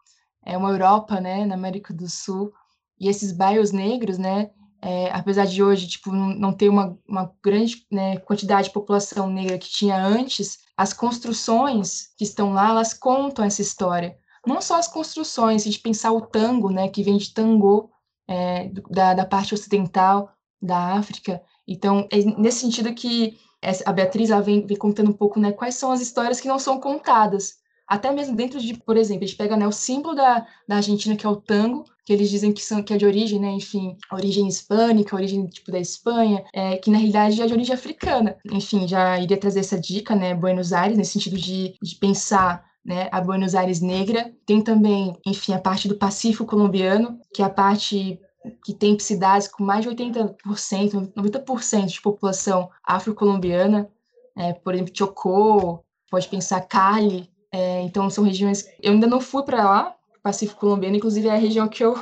[0.45, 2.53] é uma Europa, né, na América do Sul.
[3.01, 4.51] E esses bairros negros, né,
[4.83, 9.59] é, apesar de hoje tipo, não ter uma, uma grande né, quantidade de população negra
[9.59, 14.17] que tinha antes, as construções que estão lá, elas contam essa história.
[14.47, 17.91] Não só as construções, se a gente pensar o tango, né, que vem de tango,
[18.29, 23.39] é, da, da parte ocidental da África, Então, é nesse sentido que
[23.85, 26.59] a Beatriz ela vem, vem contando um pouco, né, quais são as histórias que não
[26.59, 27.57] são contadas.
[27.87, 31.17] Até mesmo dentro de, por exemplo, a gente pega né, o símbolo da, da Argentina,
[31.17, 33.97] que é o tango, que eles dizem que, são, que é de origem, né, enfim,
[34.13, 38.37] origem hispânica, origem tipo da Espanha, é, que na realidade é de origem africana.
[38.51, 43.09] Enfim, já iria trazer essa dica, né, Buenos Aires, nesse sentido de, de pensar né,
[43.11, 44.33] a Buenos Aires negra.
[44.47, 48.21] Tem também, enfim, a parte do Pacífico colombiano, que é a parte
[48.65, 53.91] que tem cidades com mais de 80%, 90% de população afro-colombiana,
[54.37, 58.65] é, por exemplo, Chocó, pode pensar Cali, é, então são regiões.
[58.81, 59.96] Eu ainda não fui para lá,
[60.27, 61.95] Pacífico colombiano, inclusive é a região que eu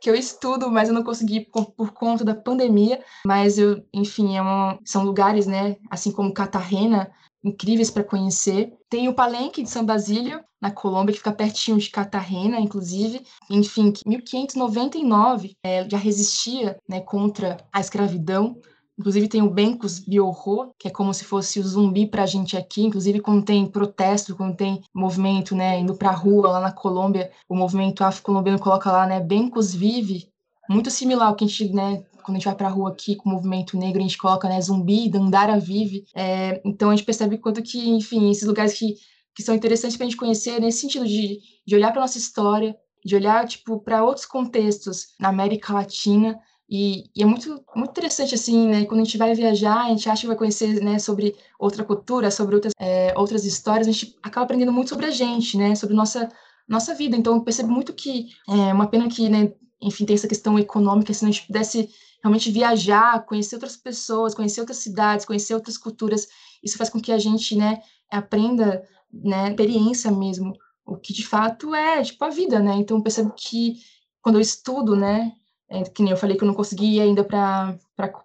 [0.00, 3.04] que eu estudo, mas eu não consegui por, por conta da pandemia.
[3.26, 7.10] Mas eu, enfim, é uma, são lugares, né, assim como Cartagena,
[7.44, 8.72] incríveis para conhecer.
[8.88, 13.22] Tem o Palenque de São Basílio, na Colômbia, que fica pertinho de Cartagena, inclusive.
[13.50, 18.56] Enfim, 1599 é, já resistia né, contra a escravidão.
[18.98, 22.56] Inclusive tem o Bencos Biorro, que é como se fosse o zumbi para a gente
[22.56, 22.82] aqui.
[22.82, 27.30] Inclusive quando tem protesto, quando tem movimento, né, indo para a rua lá na Colômbia,
[27.48, 30.28] o movimento afro-colombiano coloca lá, né, Bencos vive,
[30.68, 33.14] muito similar ao que a gente, né, quando a gente vai para a rua aqui
[33.14, 36.04] com o movimento negro, a gente coloca, né, zumbi, Dandara vive.
[36.14, 38.96] É, então a gente percebe quanto que, enfim, esses lugares que,
[39.34, 42.76] que são interessantes para a gente conhecer nesse sentido de, de olhar para nossa história,
[43.04, 46.36] de olhar, tipo, para outros contextos na América Latina,
[46.68, 48.84] e, e, é muito, muito interessante, assim, né?
[48.86, 52.30] Quando a gente vai viajar, a gente acha que vai conhecer, né, sobre outra cultura,
[52.30, 55.74] sobre outras, é, outras histórias, a gente acaba aprendendo muito sobre a gente, né?
[55.76, 56.28] Sobre nossa,
[56.68, 57.16] nossa vida.
[57.16, 61.14] Então, eu percebo muito que é uma pena que, né, enfim, tem essa questão econômica,
[61.14, 61.88] se a gente pudesse
[62.22, 66.26] realmente viajar, conhecer outras pessoas, conhecer outras cidades, conhecer outras culturas,
[66.64, 70.52] isso faz com que a gente, né, aprenda, né, experiência mesmo,
[70.84, 72.74] o que de fato é, tipo, a vida, né?
[72.76, 73.76] Então, eu percebo que
[74.20, 75.32] quando eu estudo, né,
[75.68, 77.78] é, que nem eu falei que eu não consegui ir ainda para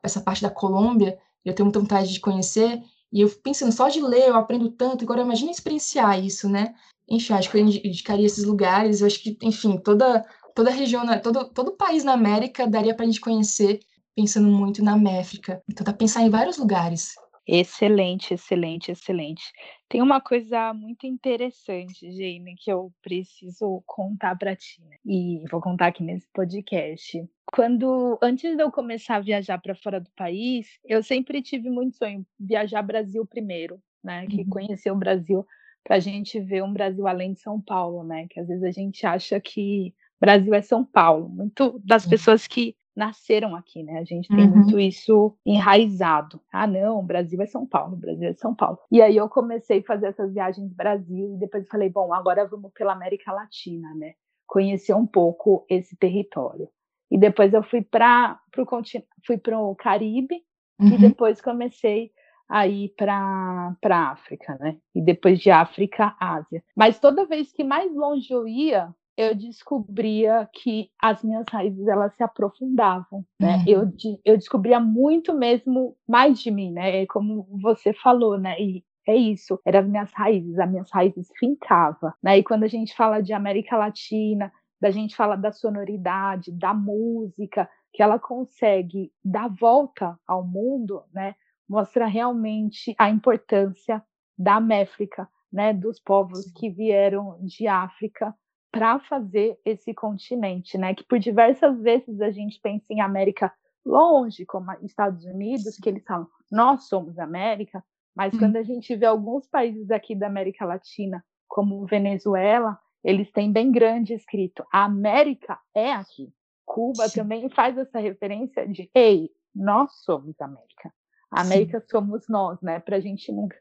[0.04, 4.02] essa parte da Colômbia, eu tenho muita vontade de conhecer, e eu pensando, só de
[4.02, 6.74] ler eu aprendo tanto, agora imagina experienciar isso, né?
[7.10, 10.26] Enfim, acho que eu indicaria esses lugares, eu acho que, enfim, toda,
[10.56, 13.82] toda região, todo, todo país na América daria para a gente conhecer,
[14.16, 15.62] pensando muito na Méfica.
[15.70, 17.16] Então dá pensar em vários lugares.
[17.48, 19.44] Excelente, excelente, excelente.
[19.90, 24.96] Tem uma coisa muito interessante, Jane, que eu preciso contar para ti, né?
[25.06, 27.28] e vou contar aqui nesse podcast.
[27.52, 31.98] Quando antes de eu começar a viajar para fora do país, eu sempre tive muito
[31.98, 34.28] sonho viajar Brasil primeiro, né?
[34.28, 34.50] Que uhum.
[34.50, 35.46] conhecer o Brasil
[35.84, 38.28] para a gente ver um Brasil além de São Paulo, né?
[38.30, 41.28] Que às vezes a gente acha que Brasil é São Paulo.
[41.28, 44.00] Muito das pessoas que nasceram aqui, né?
[44.00, 44.58] A gente tem uhum.
[44.58, 46.40] muito isso enraizado.
[46.52, 48.80] Ah, não, Brasil é São Paulo, Brasil é São Paulo.
[48.92, 52.72] E aí eu comecei a fazer essas viagens Brasil e depois falei, bom, agora vamos
[52.74, 54.14] pela América Latina, né?
[54.46, 56.68] Conhecer um pouco esse território.
[57.10, 60.44] E depois eu fui para o continente, fui para o Caribe
[60.80, 60.88] uhum.
[60.88, 62.12] e depois comecei
[62.52, 64.78] a ir para a África, né?
[64.94, 66.62] E depois de África, Ásia.
[66.76, 72.16] Mas toda vez que mais longe eu ia, eu descobria que as minhas raízes elas
[72.16, 73.58] se aprofundavam, né?
[73.58, 73.64] Uhum.
[73.68, 73.92] Eu,
[74.26, 77.06] eu descobria muito mesmo mais de mim, né?
[77.06, 78.60] Como você falou, né?
[78.60, 82.40] E é isso, eram as minhas raízes, as minhas raízes fincava, né?
[82.40, 87.70] E quando a gente fala de América Latina, da gente fala da sonoridade, da música,
[87.94, 91.36] que ela consegue dar volta ao mundo, né?
[91.70, 94.04] Mostra realmente a importância
[94.36, 95.74] da Méfrica, né?
[95.74, 98.36] Dos povos que vieram de África
[98.72, 100.96] para fazer esse continente, né?
[100.96, 103.54] Que por diversas vezes a gente pensa em América
[103.86, 107.84] longe, como Estados Unidos, que eles falam, nós somos América,
[108.16, 108.40] mas hum.
[108.40, 113.72] quando a gente vê alguns países aqui da América Latina, como Venezuela, eles têm bem
[113.72, 116.32] grande escrito, a América é aqui.
[116.66, 117.22] Cuba Sim.
[117.22, 120.94] também faz essa referência de, ei, nós somos América.
[121.30, 121.88] A América Sim.
[121.90, 122.80] somos nós, né?
[122.80, 123.58] Para a gente nunca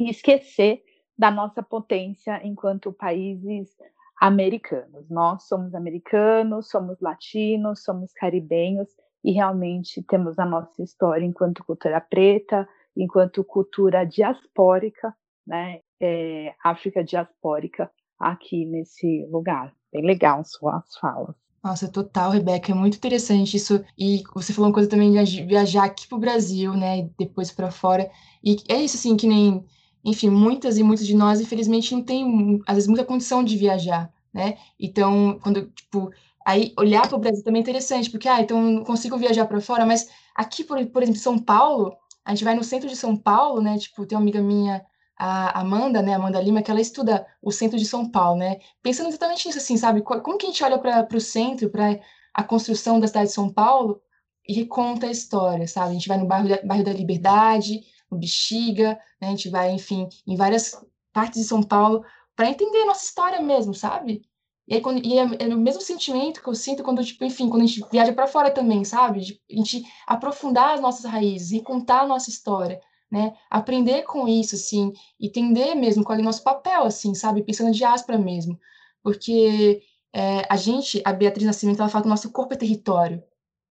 [0.00, 0.82] esquecer
[1.16, 3.76] da nossa potência enquanto países
[4.20, 5.08] americanos.
[5.10, 8.88] Nós somos americanos, somos latinos, somos caribenhos
[9.22, 15.14] e realmente temos a nossa história enquanto cultura preta, enquanto cultura diaspórica,
[15.46, 15.80] né?
[16.00, 19.72] É, África diaspórica aqui nesse lugar.
[19.92, 21.34] Bem legal suas falas.
[21.62, 23.82] Nossa, total, Rebeca, é muito interessante isso.
[23.98, 27.50] E você falou uma coisa também de viajar aqui para o Brasil, né, e depois
[27.50, 28.10] para fora.
[28.44, 29.64] E é isso, assim, que nem
[30.04, 34.12] enfim, muitas e muitos de nós, infelizmente, não tem, às vezes, muita condição de viajar,
[34.32, 34.58] né?
[34.78, 36.10] Então, quando, tipo,
[36.44, 39.60] aí olhar para o Brasil também é interessante, porque, ah, então não consigo viajar para
[39.60, 43.16] fora, mas aqui, por, por exemplo, São Paulo, a gente vai no centro de São
[43.16, 43.78] Paulo, né?
[43.78, 44.84] Tipo, tem uma amiga minha,
[45.18, 48.58] a Amanda, né, Amanda Lima, que ela estuda o centro de São Paulo, né?
[48.82, 50.02] Pensando exatamente nisso, assim, sabe?
[50.02, 51.98] Como que a gente olha para o centro, para
[52.34, 54.00] a construção da cidade de São Paulo,
[54.46, 55.90] e reconta a história, sabe?
[55.90, 59.28] A gente vai no bairro da, bairro da Liberdade, no Bexiga, né?
[59.28, 60.78] a gente vai, enfim, em várias
[61.12, 62.04] partes de São Paulo
[62.36, 64.22] para entender a nossa história mesmo, sabe?
[64.66, 67.48] E, aí, quando, e é, é, o mesmo sentimento que eu sinto quando, tipo, enfim,
[67.48, 69.20] quando a gente viaja para fora também, sabe?
[69.20, 73.34] De, a gente aprofundar as nossas raízes, recontar a nossa história, né?
[73.50, 77.42] Aprender com isso, assim, entender mesmo qual é o nosso papel, assim, sabe?
[77.42, 78.58] Pensando de diáspora mesmo.
[79.02, 83.22] Porque é, a gente, a Beatriz Nascimento, ela fala que o nosso corpo é território.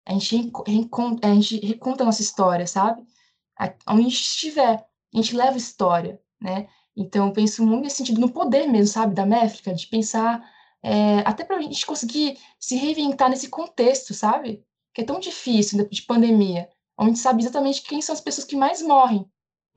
[0.05, 0.51] A gente,
[1.23, 3.01] a gente reconta a nossa história, sabe?
[3.87, 6.67] Onde a gente estiver, a gente leva história, né?
[6.95, 10.43] Então, eu penso muito nesse sentido, no poder mesmo, sabe, da Méfica, de pensar,
[10.83, 14.65] é, até para a gente conseguir se reinventar nesse contexto, sabe?
[14.93, 18.81] Que é tão difícil, de pandemia, onde sabe exatamente quem são as pessoas que mais
[18.81, 19.25] morrem,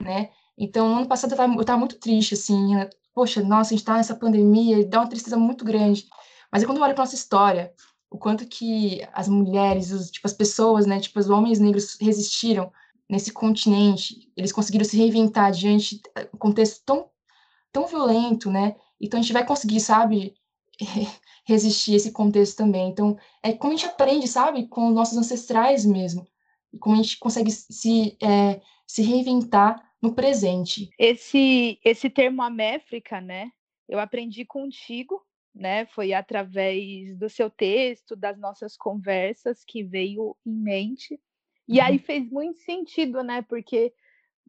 [0.01, 0.29] né?
[0.57, 2.89] Então, ano passado eu estava muito triste, assim, né?
[3.15, 6.05] poxa, nossa, a gente está nessa pandemia, dá uma tristeza muito grande.
[6.51, 7.73] Mas é quando eu olho para nossa história,
[8.11, 12.71] o quanto que as mulheres, os, tipo, as pessoas, né, tipo, os homens negros resistiram
[13.09, 16.01] nesse continente, eles conseguiram se reinventar diante de
[16.33, 17.09] um contexto tão,
[17.71, 18.75] tão violento, né?
[18.99, 20.35] Então a gente vai conseguir, sabe,
[21.45, 22.89] resistir a esse contexto também.
[22.89, 26.27] Então, é como a gente aprende, sabe, com os nossos ancestrais mesmo,
[26.73, 30.89] e como a gente consegue se, é, se reinventar no presente.
[30.99, 33.51] Esse, esse termo améfrica, né?
[33.87, 35.21] Eu aprendi contigo,
[35.53, 35.85] né?
[35.87, 41.19] Foi através do seu texto, das nossas conversas que veio em mente.
[41.67, 42.03] E aí uhum.
[42.03, 43.41] fez muito sentido, né?
[43.41, 43.93] Porque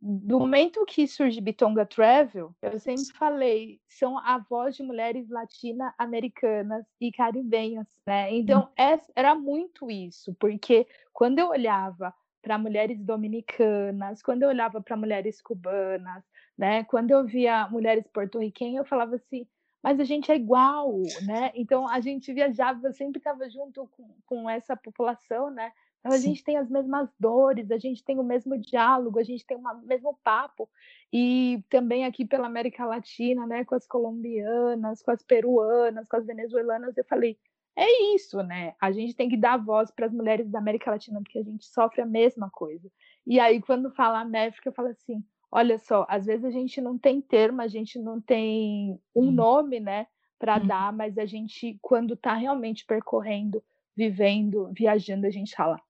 [0.01, 6.85] do momento que surge Bitonga Travel, eu sempre falei, são a voz de mulheres latino-americanas
[7.01, 8.33] e caribenhas, né?
[8.35, 8.99] Então, uhum.
[9.15, 15.41] era muito isso, porque quando eu olhava para mulheres dominicanas, quando eu olhava para mulheres
[15.41, 16.23] cubanas,
[16.57, 16.85] né?
[16.85, 19.47] Quando eu via mulheres porto-riquenhas, eu falava assim,
[19.83, 21.51] mas a gente é igual, né?
[21.55, 25.73] Então a gente viajava, sempre estava junto com, com essa população, né?
[26.01, 26.29] Então a Sim.
[26.29, 29.79] gente tem as mesmas dores, a gente tem o mesmo diálogo, a gente tem o
[29.85, 30.69] mesmo papo.
[31.13, 36.27] E também aqui pela América Latina, né, com as colombianas, com as peruanas, com as
[36.27, 37.39] venezuelanas, eu falei,
[37.77, 38.75] é isso, né?
[38.81, 41.67] A gente tem que dar voz para as mulheres da América Latina, porque a gente
[41.67, 42.91] sofre a mesma coisa.
[43.27, 46.99] E aí, quando fala Méfica, eu falo assim: olha só, às vezes a gente não
[46.99, 50.07] tem termo, a gente não tem um nome, né,
[50.39, 50.67] para hum.
[50.67, 53.63] dar, mas a gente, quando está realmente percorrendo,
[53.97, 55.81] vivendo, viajando, a gente fala: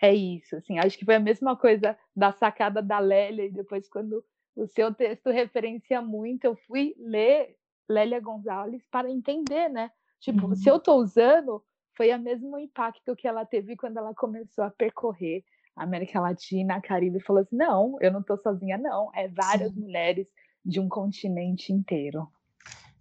[0.00, 0.56] é isso.
[0.56, 4.24] Assim, acho que foi a mesma coisa da sacada da Lélia, e depois, quando
[4.56, 7.56] o seu texto referencia muito, eu fui ler
[7.88, 9.90] Lélia Gonzalez para entender, né?
[10.20, 10.54] Tipo, uhum.
[10.54, 11.62] se eu estou usando,
[11.96, 15.42] foi o mesmo impacto que ela teve quando ela começou a percorrer
[15.76, 19.10] a América Latina, a Caribe, e falou assim: não, eu não estou sozinha, não.
[19.14, 19.80] É várias Sim.
[19.80, 20.28] mulheres
[20.64, 22.28] de um continente inteiro.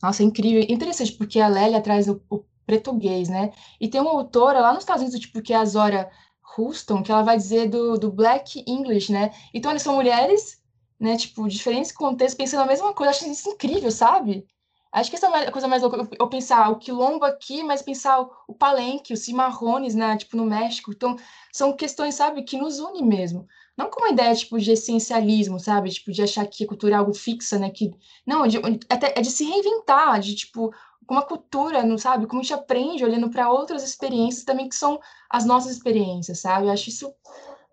[0.02, 0.64] Nossa, é incrível.
[0.70, 3.52] Interessante, porque a Lélia traz o, o português, né?
[3.80, 6.10] E tem uma autora lá nos Estados Unidos, tipo, que é a Zora
[6.58, 9.32] Houston, que ela vai dizer do, do Black English, né?
[9.54, 10.62] Então, elas são mulheres,
[11.00, 11.18] né?
[11.18, 13.12] Tipo, diferentes contextos, pensando a mesma coisa.
[13.12, 14.46] Acho isso incrível, sabe?
[14.92, 18.22] Acho que essa é a coisa mais louca, eu pensar o quilombo aqui, mas pensar
[18.48, 20.92] o, palenque, os cimarrones, né, tipo, no México.
[20.92, 21.16] Então,
[21.54, 23.48] são questões, sabe, que nos unem mesmo.
[23.78, 25.92] Não com uma ideia, tipo, de essencialismo, sabe?
[25.92, 27.70] Tipo, de achar que a cultura é algo fixa, né?
[27.70, 27.94] Que,
[28.26, 28.58] não, de,
[28.90, 30.74] até, é de se reinventar, de, tipo,
[31.10, 32.28] como a cultura, não sabe?
[32.28, 36.67] Como a gente aprende olhando para outras experiências também que são as nossas experiências, sabe?
[36.67, 37.12] Eu acho isso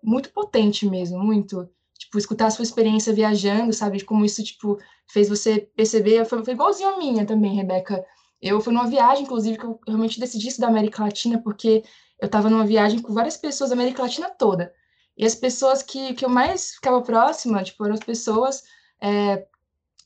[0.03, 1.69] muito potente mesmo, muito
[1.99, 4.03] tipo, escutar a sua experiência viajando, sabe?
[4.03, 6.25] Como isso, tipo, fez você perceber.
[6.25, 8.03] Foi, foi igualzinho a minha também, Rebeca.
[8.41, 11.83] Eu fui numa viagem, inclusive, que eu realmente decidi estudar América Latina, porque
[12.19, 14.73] eu estava numa viagem com várias pessoas da América Latina toda.
[15.15, 18.63] E as pessoas que, que eu mais ficava próxima, tipo, eram as pessoas
[18.99, 19.45] é,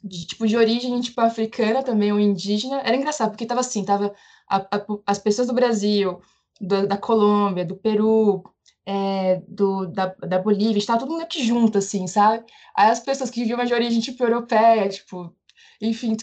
[0.04, 2.82] de, tipo, de origem, tipo, africana também, ou indígena.
[2.82, 4.14] Era engraçado, porque tava assim, tava
[4.50, 6.22] a, a, as pessoas do Brasil,
[6.60, 8.44] do, da Colômbia, do Peru,
[8.86, 12.44] é, do, da, da Bolívia, estava todo mundo aqui junto, assim, sabe?
[12.76, 15.36] Aí as pessoas que viviam de origem, tipo, europeia, tipo,
[15.82, 16.16] enfim,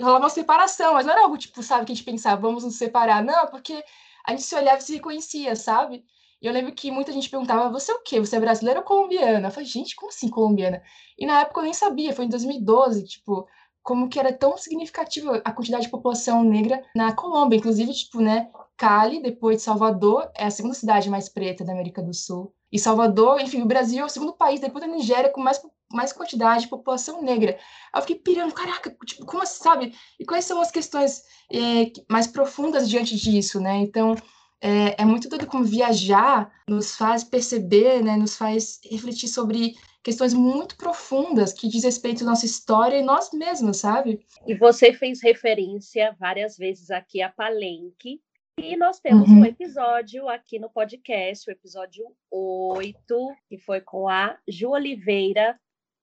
[0.00, 2.76] rolava uma separação, mas não era algo, tipo, sabe, que a gente pensava, vamos nos
[2.76, 3.82] separar, não, porque
[4.26, 6.04] a gente se olhava e se reconhecia, sabe?
[6.40, 8.18] E eu lembro que muita gente perguntava, você é o quê?
[8.18, 9.48] Você é brasileira ou colombiana?
[9.48, 10.82] Eu falei, gente, como assim colombiana?
[11.18, 13.46] E na época eu nem sabia, foi em 2012, tipo,
[13.82, 18.50] como que era tão significativa a quantidade de população negra na Colômbia, inclusive, tipo, né,
[18.76, 22.54] Cali, depois de Salvador, é a segunda cidade mais preta da América do Sul.
[22.72, 25.60] E Salvador, enfim, o Brasil é o segundo país, depois da Nigéria, com mais,
[25.92, 27.58] mais quantidade de população negra.
[27.92, 29.94] Aí eu fiquei pirando, caraca, tipo, como assim, sabe?
[30.18, 33.76] E quais são as questões é, mais profundas diante disso, né?
[33.78, 34.14] Então,
[34.60, 40.32] é, é, muito doido como viajar nos faz perceber, né, nos faz refletir sobre questões
[40.34, 44.24] muito profundas que diz respeito à nossa história e nós mesmos, sabe?
[44.46, 48.20] E você fez referência várias vezes aqui a Palenque,
[48.58, 49.40] E nós temos Uhum.
[49.40, 55.58] um episódio aqui no podcast, o episódio 8, que foi com a Ju Oliveira,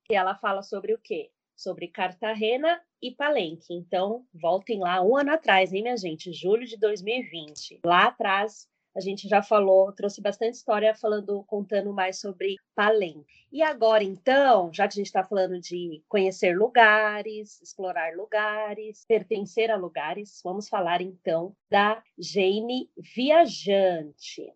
[0.06, 1.30] que ela fala sobre o quê?
[1.58, 3.74] Sobre Cartagena e Palenque.
[3.74, 6.32] Então, voltem lá um ano atrás, hein, minha gente?
[6.32, 7.82] Julho de 2020.
[7.84, 13.48] Lá atrás, a gente já falou, trouxe bastante história falando, contando mais sobre Palenque.
[13.52, 19.70] E agora, então, já que a gente está falando de conhecer lugares, explorar lugares, pertencer
[19.70, 24.52] a lugares, vamos falar então da Jane Viajante.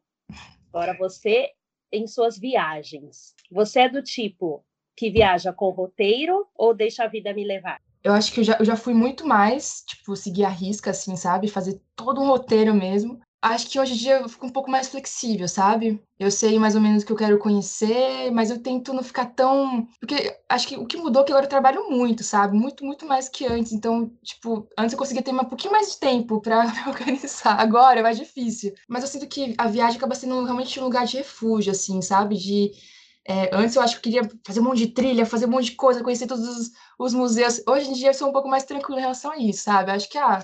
[0.74, 1.52] Agora, você
[1.92, 4.66] em suas viagens, você é do tipo
[4.96, 7.80] que viaja com roteiro ou deixa a vida me levar?
[8.04, 11.16] Eu acho que eu já, eu já fui muito mais, tipo, seguir a risca, assim,
[11.16, 11.48] sabe?
[11.48, 13.20] Fazer todo um roteiro mesmo.
[13.44, 16.00] Acho que hoje em dia eu fico um pouco mais flexível, sabe?
[16.20, 19.26] Eu sei mais ou menos o que eu quero conhecer, mas eu tento não ficar
[19.26, 19.88] tão.
[20.00, 22.56] Porque acho que o que mudou é que agora eu trabalho muito, sabe?
[22.56, 23.72] Muito, muito mais que antes.
[23.72, 27.60] Então, tipo, antes eu conseguia ter um pouquinho mais de tempo pra me organizar.
[27.60, 28.74] Agora é mais difícil.
[28.88, 32.38] Mas eu sinto que a viagem acaba sendo realmente um lugar de refúgio, assim, sabe?
[32.38, 32.72] De.
[33.28, 35.66] É, antes eu acho que eu queria fazer um monte de trilha, fazer um monte
[35.66, 37.62] de coisa, conhecer todos os, os museus.
[37.68, 39.92] Hoje em dia eu sou um pouco mais tranquila em relação a isso, sabe?
[39.92, 40.40] Acho que, ah,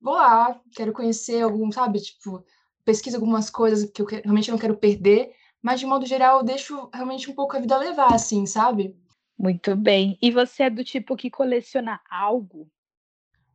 [0.00, 2.00] vou lá, quero conhecer algum, sabe?
[2.00, 2.44] Tipo,
[2.84, 6.44] pesquiso algumas coisas que eu que- realmente não quero perder, mas de modo geral eu
[6.44, 8.96] deixo realmente um pouco a vida levar, assim, sabe?
[9.38, 10.18] Muito bem.
[10.22, 12.70] E você é do tipo que coleciona algo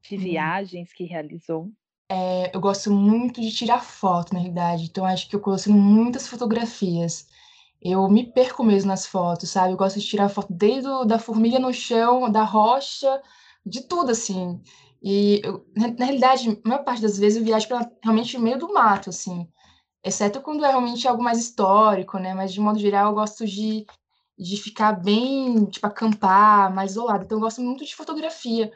[0.08, 0.20] de Hum.
[0.20, 1.72] viagens que realizou?
[2.12, 6.28] É, eu gosto muito de tirar foto, na realidade, então acho que eu coleciono muitas
[6.28, 7.28] fotografias.
[7.82, 9.74] Eu me perco mesmo nas fotos, sabe?
[9.74, 13.22] Eu gosto de tirar foto desde o, da formiga no chão, da rocha,
[13.66, 14.62] de tudo, assim.
[15.02, 18.44] E, eu, na, na realidade, a maior parte das vezes eu viajo pra, realmente no
[18.44, 19.48] meio do mato, assim.
[20.04, 22.34] Exceto quando é realmente algo mais histórico, né?
[22.34, 23.86] Mas, de modo geral, eu gosto de,
[24.38, 27.26] de ficar bem, tipo, acampar, mais isolado.
[27.26, 28.72] Então, eu gosto muito de fotografia.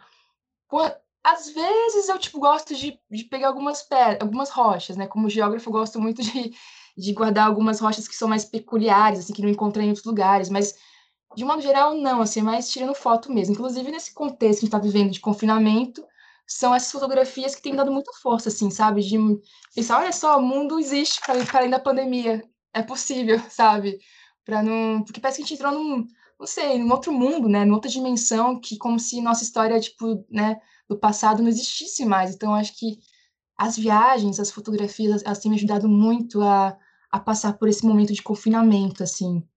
[0.67, 5.07] Qua- Às vezes eu, tipo, gosto de, de pegar algumas pedras, algumas rochas, né?
[5.07, 6.53] Como geógrafo, eu gosto muito de,
[6.97, 10.49] de guardar algumas rochas que são mais peculiares, assim, que não encontrei em outros lugares.
[10.49, 10.75] Mas,
[11.35, 13.53] de modo geral, não, assim, é mais tirando foto mesmo.
[13.53, 16.03] Inclusive, nesse contexto que a gente está vivendo de confinamento,
[16.47, 19.01] são essas fotografias que têm dado muita força, assim, sabe?
[19.01, 19.17] De
[19.75, 22.43] pensar, olha só, o mundo existe para além da pandemia.
[22.73, 23.99] É possível, sabe?
[24.45, 25.03] Para não...
[25.03, 26.05] Porque parece que a gente entrou num,
[26.39, 27.65] não sei, num outro mundo, né?
[27.65, 32.35] Numa outra dimensão, que como se nossa história, tipo, né, do passado não existisse mais.
[32.35, 32.97] Então, acho que
[33.57, 36.77] as viagens, as fotografias, elas têm me ajudado muito a,
[37.13, 39.47] a passar por esse momento de confinamento, assim.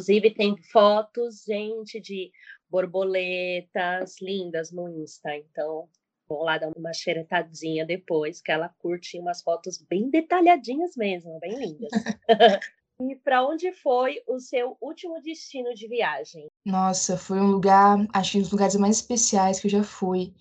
[0.00, 2.32] Inclusive, tem fotos, gente, de
[2.70, 5.36] borboletas lindas no Insta.
[5.36, 5.90] Então,
[6.26, 11.58] vou lá dar uma xeretadinha depois, que ela curte umas fotos bem detalhadinhas mesmo, bem
[11.58, 11.90] lindas.
[12.98, 16.46] e para onde foi o seu último destino de viagem?
[16.64, 20.32] Nossa, foi um lugar, acho que um dos lugares mais especiais que eu já fui.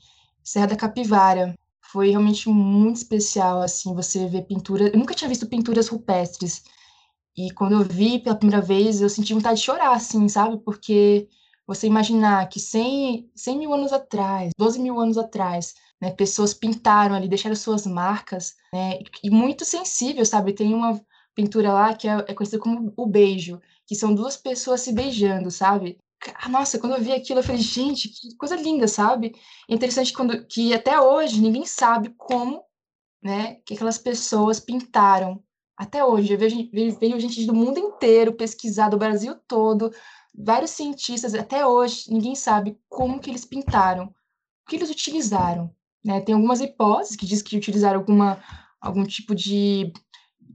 [0.41, 1.53] Serra da Capivara.
[1.95, 4.89] Foi realmente muito especial, assim, você ver pintura.
[4.89, 6.61] Eu nunca tinha visto pinturas rupestres.
[7.37, 10.57] E quando eu vi pela primeira vez, eu senti vontade de chorar, assim, sabe?
[10.57, 11.29] Porque
[11.65, 17.15] você imaginar que 100, 100 mil anos atrás, 12 mil anos atrás, né, pessoas pintaram
[17.15, 18.99] ali, deixaram suas marcas, né?
[19.23, 20.51] E muito sensível, sabe?
[20.51, 21.01] Tem uma
[21.33, 25.49] pintura lá que é, é conhecida como o beijo, que são duas pessoas se beijando,
[25.49, 25.97] sabe?
[26.35, 29.35] Ah, Nossa, quando eu vi aquilo, eu falei, gente, que coisa linda, sabe?
[29.69, 32.63] É interessante quando, que até hoje ninguém sabe como,
[33.21, 35.43] né, que aquelas pessoas pintaram.
[35.77, 39.91] Até hoje, eu vejo, vejo, gente do mundo inteiro pesquisar, do Brasil todo,
[40.33, 46.21] vários cientistas, até hoje, ninguém sabe como que eles pintaram, o que eles utilizaram, né?
[46.21, 48.41] Tem algumas hipóteses que diz que utilizaram alguma,
[48.79, 49.91] algum tipo de,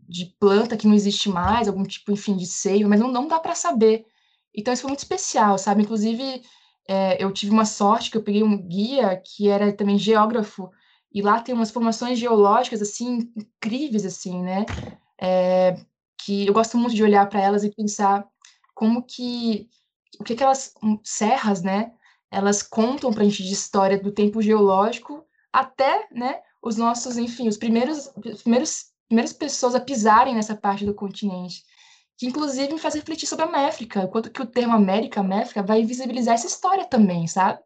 [0.09, 3.39] de planta que não existe mais, algum tipo, enfim, de seiva, mas não, não dá
[3.39, 4.07] para saber.
[4.55, 5.83] Então, isso foi muito especial, sabe?
[5.83, 6.43] Inclusive,
[6.89, 10.71] é, eu tive uma sorte que eu peguei um guia que era também geógrafo,
[11.13, 14.65] e lá tem umas formações geológicas, assim, incríveis, assim, né?
[15.21, 15.77] É,
[16.25, 18.27] que eu gosto muito de olhar para elas e pensar
[18.75, 19.69] como que,
[20.19, 21.93] o que aquelas hum, serras, né?
[22.31, 26.41] Elas contam para a gente de história do tempo geológico até, né?
[26.63, 31.65] Os nossos, enfim, os primeiros, os primeiros, primeiras pessoas a pisarem nessa parte do continente
[32.21, 35.83] que inclusive me faz refletir sobre a Méfrica, quanto que o termo América, Méfrica, vai
[35.83, 37.59] visibilizar essa história também, sabe?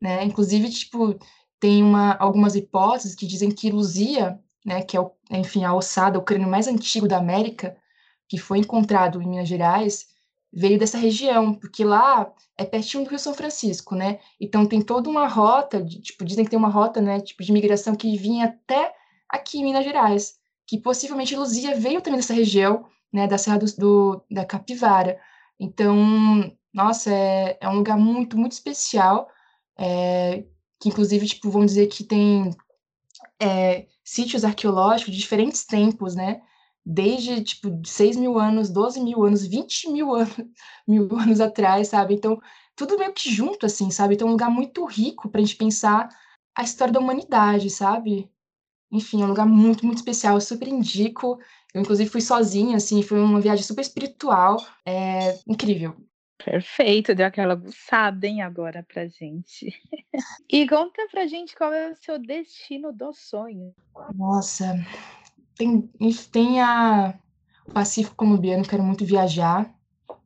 [0.00, 0.22] Né?
[0.22, 1.18] Inclusive, tipo,
[1.58, 6.16] tem uma, algumas hipóteses que dizem que Luzia, né, que é, o, enfim, a ossada,
[6.16, 7.76] o crânio mais antigo da América,
[8.28, 10.06] que foi encontrado em Minas Gerais,
[10.52, 14.20] veio dessa região, porque lá é pertinho do Rio São Francisco, né?
[14.40, 17.50] Então tem toda uma rota, de, tipo, dizem que tem uma rota, né, tipo, de
[17.50, 18.94] migração que vinha até
[19.28, 20.34] aqui em Minas Gerais,
[20.68, 25.20] que possivelmente Luzia veio também dessa região, né, da Serra do, do, da Capivara.
[25.58, 25.96] Então,
[26.72, 29.28] nossa, é, é um lugar muito, muito especial,
[29.78, 30.44] é,
[30.80, 32.50] que inclusive, tipo, vão dizer que tem
[33.40, 36.40] é, sítios arqueológicos de diferentes tempos, né?
[36.84, 40.34] Desde, tipo, 6 mil anos, 12 mil anos, 20 mil anos,
[40.86, 42.14] mil anos atrás, sabe?
[42.14, 42.40] Então,
[42.74, 44.14] tudo meio que junto, assim, sabe?
[44.14, 46.08] Então, é um lugar muito rico para a gente pensar
[46.56, 48.30] a história da humanidade, sabe?
[48.90, 51.38] Enfim, é um lugar muito, muito especial, eu super indico.
[51.74, 55.96] Eu, inclusive, fui sozinha, assim, foi uma viagem super espiritual, é incrível.
[56.44, 59.72] Perfeito, deu aquela buçada, hein, agora pra gente.
[60.50, 63.72] e conta pra gente qual é o seu destino do sonho.
[64.14, 64.74] Nossa,
[65.56, 65.88] tem,
[66.30, 67.14] tem a,
[67.66, 69.72] o Pacífico colombiano, quero muito viajar.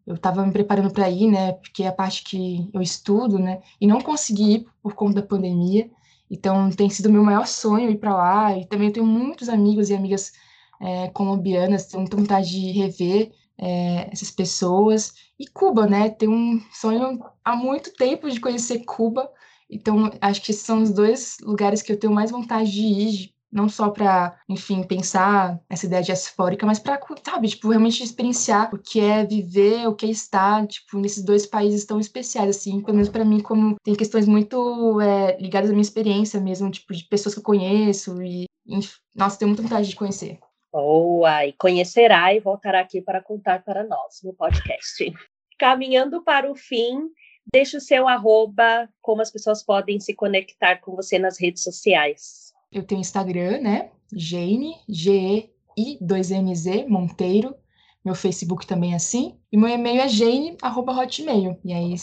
[0.06, 3.60] Eu estava me preparando para ir, né, porque é a parte que eu estudo, né,
[3.80, 5.90] e não consegui ir por conta da pandemia.
[6.30, 8.56] Então, tem sido meu maior sonho ir para lá.
[8.56, 10.32] E também tenho muitos amigos e amigas
[10.80, 15.14] é, colombianas, tenho muita vontade de rever é, essas pessoas.
[15.38, 16.10] E Cuba, né?
[16.10, 19.30] Tenho um sonho há muito tempo de conhecer Cuba.
[19.70, 23.34] Então, acho que esses são os dois lugares que eu tenho mais vontade de ir,
[23.50, 28.78] não só para, enfim, pensar essa ideia diaspórica, mas para, sabe, tipo, realmente experienciar o
[28.78, 32.94] que é viver, o que é estar, tipo, nesses dois países tão especiais, assim, pelo
[32.96, 37.04] menos para mim, como tem questões muito é, ligadas à minha experiência mesmo, tipo, de
[37.04, 40.38] pessoas que eu conheço e, enfim, nossa, tenho muita vontade de conhecer.
[40.76, 41.46] Boa!
[41.46, 45.10] E conhecerá e voltará aqui para contar para nós no podcast.
[45.58, 47.08] Caminhando para o fim,
[47.50, 52.52] deixe o seu arroba, como as pessoas podem se conectar com você nas redes sociais.
[52.70, 53.90] Eu tenho Instagram, né?
[54.12, 57.56] Jane, G-E-I-2-N-Z, Monteiro.
[58.04, 59.40] Meu Facebook também é assim.
[59.50, 61.58] E meu e-mail é jane, arroba hotmail.
[61.64, 61.94] E aí,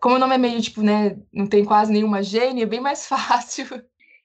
[0.00, 3.08] como o nome é meio, tipo, né, não tem quase nenhuma Jane, é bem mais
[3.08, 3.66] fácil.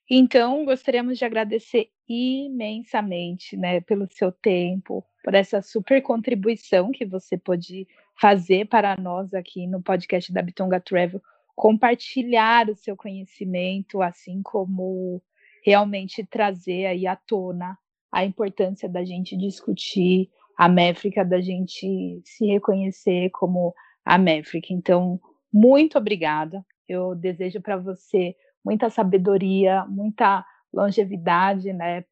[0.10, 7.38] Então, gostaríamos de agradecer imensamente, né, pelo seu tempo, por essa super contribuição que você
[7.38, 7.88] pôde
[8.20, 11.22] fazer para nós aqui no podcast da Bitonga Travel,
[11.56, 15.22] compartilhar o seu conhecimento, assim como
[15.64, 17.78] realmente trazer aí à tona
[18.12, 23.74] a importância da gente discutir a métrica, da gente se reconhecer como
[24.06, 24.68] a métrica.
[24.70, 25.20] Então,
[25.52, 26.64] muito obrigada.
[26.88, 28.36] Eu desejo para você
[28.66, 30.44] muita sabedoria, muita
[30.74, 32.04] longevidade, né?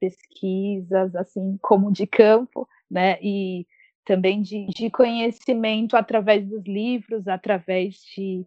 [0.00, 3.18] Pesquisas, assim como de campo, né?
[3.22, 3.66] E
[4.04, 8.44] também de, de conhecimento através dos livros, através de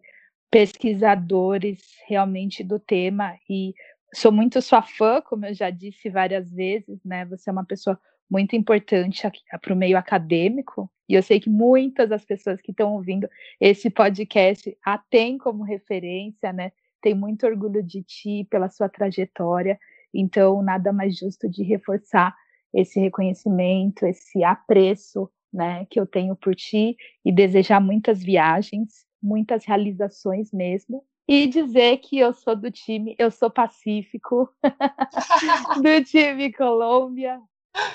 [0.50, 3.74] pesquisadores realmente do tema e
[4.14, 7.24] sou muito sua fã, como eu já disse várias vezes, né?
[7.26, 7.98] Você é uma pessoa
[8.30, 9.22] muito importante
[9.60, 13.28] para o meio acadêmico, e eu sei que muitas das pessoas que estão ouvindo
[13.60, 16.72] esse podcast a têm como referência, né?
[17.06, 19.78] Tem muito orgulho de ti pela sua trajetória,
[20.12, 22.34] então nada mais justo de reforçar
[22.74, 29.64] esse reconhecimento, esse apreço, né, que eu tenho por ti e desejar muitas viagens, muitas
[29.64, 34.52] realizações mesmo, e dizer que eu sou do time, eu sou pacífico,
[35.80, 37.40] do time Colômbia,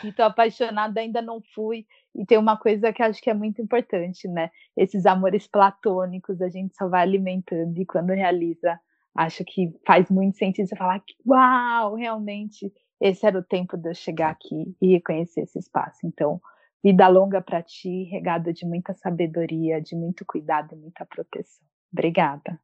[0.06, 1.86] e estou apaixonada, ainda não fui.
[2.16, 4.52] E tem uma coisa que acho que é muito importante, né?
[4.78, 8.80] Esses amores platônicos a gente só vai alimentando e quando realiza,
[9.16, 13.90] acho que faz muito sentido você falar que, uau, realmente esse era o tempo de
[13.90, 16.00] eu chegar aqui e reconhecer esse espaço.
[16.06, 16.40] Então,
[16.84, 21.66] vida longa para ti, regada de muita sabedoria, de muito cuidado e muita proteção.
[21.92, 22.60] Obrigada.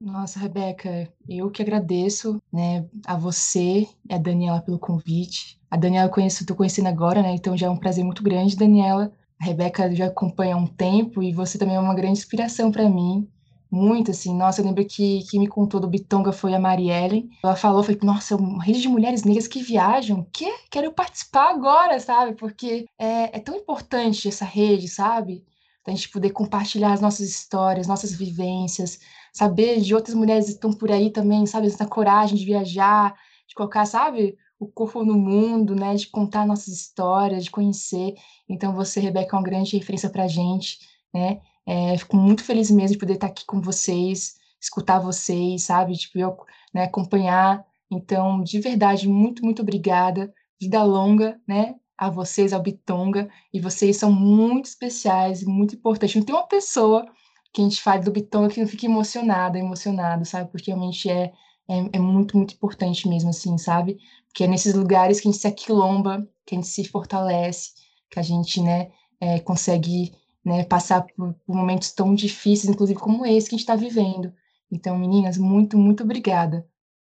[0.00, 5.60] Nossa, Rebeca, eu que agradeço, né, a você e a Daniela pelo convite.
[5.70, 8.56] A Daniela eu conheço, tô conhecendo agora, né, então já é um prazer muito grande,
[8.56, 9.12] Daniela.
[9.38, 12.88] A Rebeca já acompanha há um tempo e você também é uma grande inspiração para
[12.88, 13.28] mim.
[13.70, 17.30] Muito, assim, nossa, eu lembro que quem me contou do Bitonga foi a Marielle.
[17.44, 22.00] Ela falou, foi, nossa, uma rede de mulheres negras que viajam, que quero participar agora,
[22.00, 22.34] sabe?
[22.34, 25.44] Porque é, é tão importante essa rede, sabe?
[25.86, 29.00] a gente poder compartilhar as nossas histórias, nossas vivências,
[29.32, 31.66] saber de outras mulheres que estão por aí também, sabe?
[31.66, 33.14] Essa coragem de viajar,
[33.46, 34.36] de colocar, sabe?
[34.58, 35.94] O corpo no mundo, né?
[35.94, 38.14] De contar nossas histórias, de conhecer.
[38.48, 40.78] Então, você, Rebeca, é uma grande referência para gente,
[41.12, 41.40] né?
[41.66, 45.96] É, fico muito feliz mesmo de poder estar aqui com vocês, escutar vocês, sabe?
[45.96, 46.36] Tipo, eu
[46.74, 47.64] né, acompanhar.
[47.90, 50.32] Então, de verdade, muito, muito obrigada.
[50.60, 51.74] Vida longa, né?
[52.00, 56.16] a vocês, ao Bitonga, e vocês são muito especiais, muito importantes.
[56.16, 57.06] Não tem uma pessoa
[57.52, 60.50] que a gente fale do Bitonga que não fique emocionada, emocionado, sabe?
[60.50, 61.30] Porque realmente é,
[61.68, 63.98] é, é, muito, muito importante mesmo, assim, sabe?
[64.28, 67.72] Porque é nesses lugares que a gente se aquilomba, que a gente se fortalece,
[68.10, 68.90] que a gente, né,
[69.20, 73.66] é, consegue né, passar por, por, momentos tão difíceis, inclusive como esse que a gente
[73.66, 74.32] está vivendo.
[74.70, 76.66] Então, meninas, muito, muito obrigada.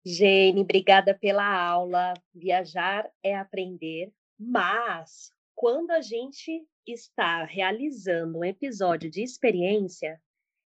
[0.05, 2.13] Jane, obrigada pela aula.
[2.34, 4.11] Viajar é aprender.
[4.39, 10.19] Mas quando a gente está realizando um episódio de experiência,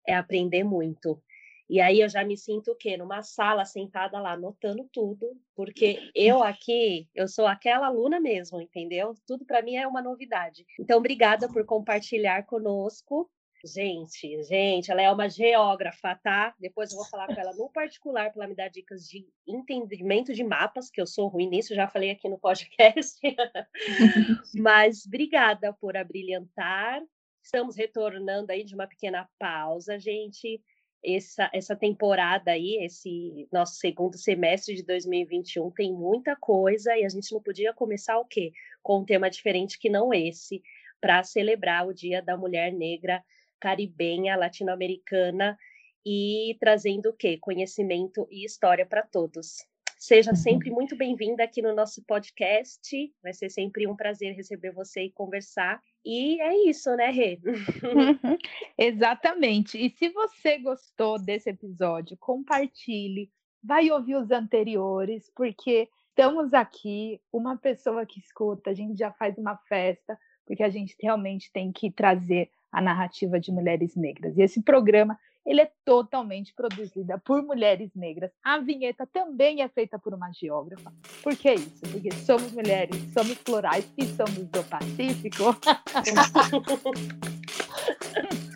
[0.06, 1.22] é aprender muito.
[1.70, 2.96] E aí eu já me sinto o quê?
[2.96, 9.14] Numa sala sentada lá, anotando tudo, porque eu aqui, eu sou aquela aluna mesmo, entendeu?
[9.24, 10.66] Tudo para mim é uma novidade.
[10.80, 13.30] Então, obrigada por compartilhar conosco.
[13.64, 16.52] Gente, gente, ela é uma geógrafa, tá?
[16.58, 20.34] Depois eu vou falar com ela no particular para ela me dar dicas de entendimento
[20.34, 23.20] de mapas, que eu sou ruim nisso, já falei aqui no podcast.
[24.58, 27.00] Mas obrigada por abrilhantar.
[27.44, 30.60] Estamos retornando aí de uma pequena pausa, gente.
[31.02, 37.08] Essa, essa temporada aí, esse nosso segundo semestre de 2021 tem muita coisa e a
[37.08, 38.52] gente não podia começar o quê?
[38.82, 40.62] Com um tema diferente que não esse,
[41.00, 43.24] para celebrar o Dia da Mulher Negra
[43.58, 45.56] caribenha, latino-americana
[46.04, 47.38] e trazendo o quê?
[47.38, 49.69] Conhecimento e história para todos.
[50.02, 53.12] Seja sempre muito bem-vinda aqui no nosso podcast.
[53.22, 55.78] Vai ser sempre um prazer receber você e conversar.
[56.02, 57.38] E é isso, né, Rê?
[57.44, 58.38] Uhum,
[58.78, 59.76] exatamente.
[59.76, 63.30] E se você gostou desse episódio, compartilhe,
[63.62, 69.36] vai ouvir os anteriores, porque estamos aqui, uma pessoa que escuta, a gente já faz
[69.36, 74.38] uma festa, porque a gente realmente tem que trazer a narrativa de mulheres negras.
[74.38, 75.18] E esse programa
[75.50, 78.30] ele é totalmente produzida por mulheres negras.
[78.40, 80.92] A vinheta também é feita por uma geógrafa.
[81.24, 81.80] Por que isso?
[81.90, 85.56] Porque somos mulheres, somos plurais e somos do Pacífico.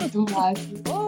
[0.13, 0.79] Do máximo.
[0.85, 1.04] Boa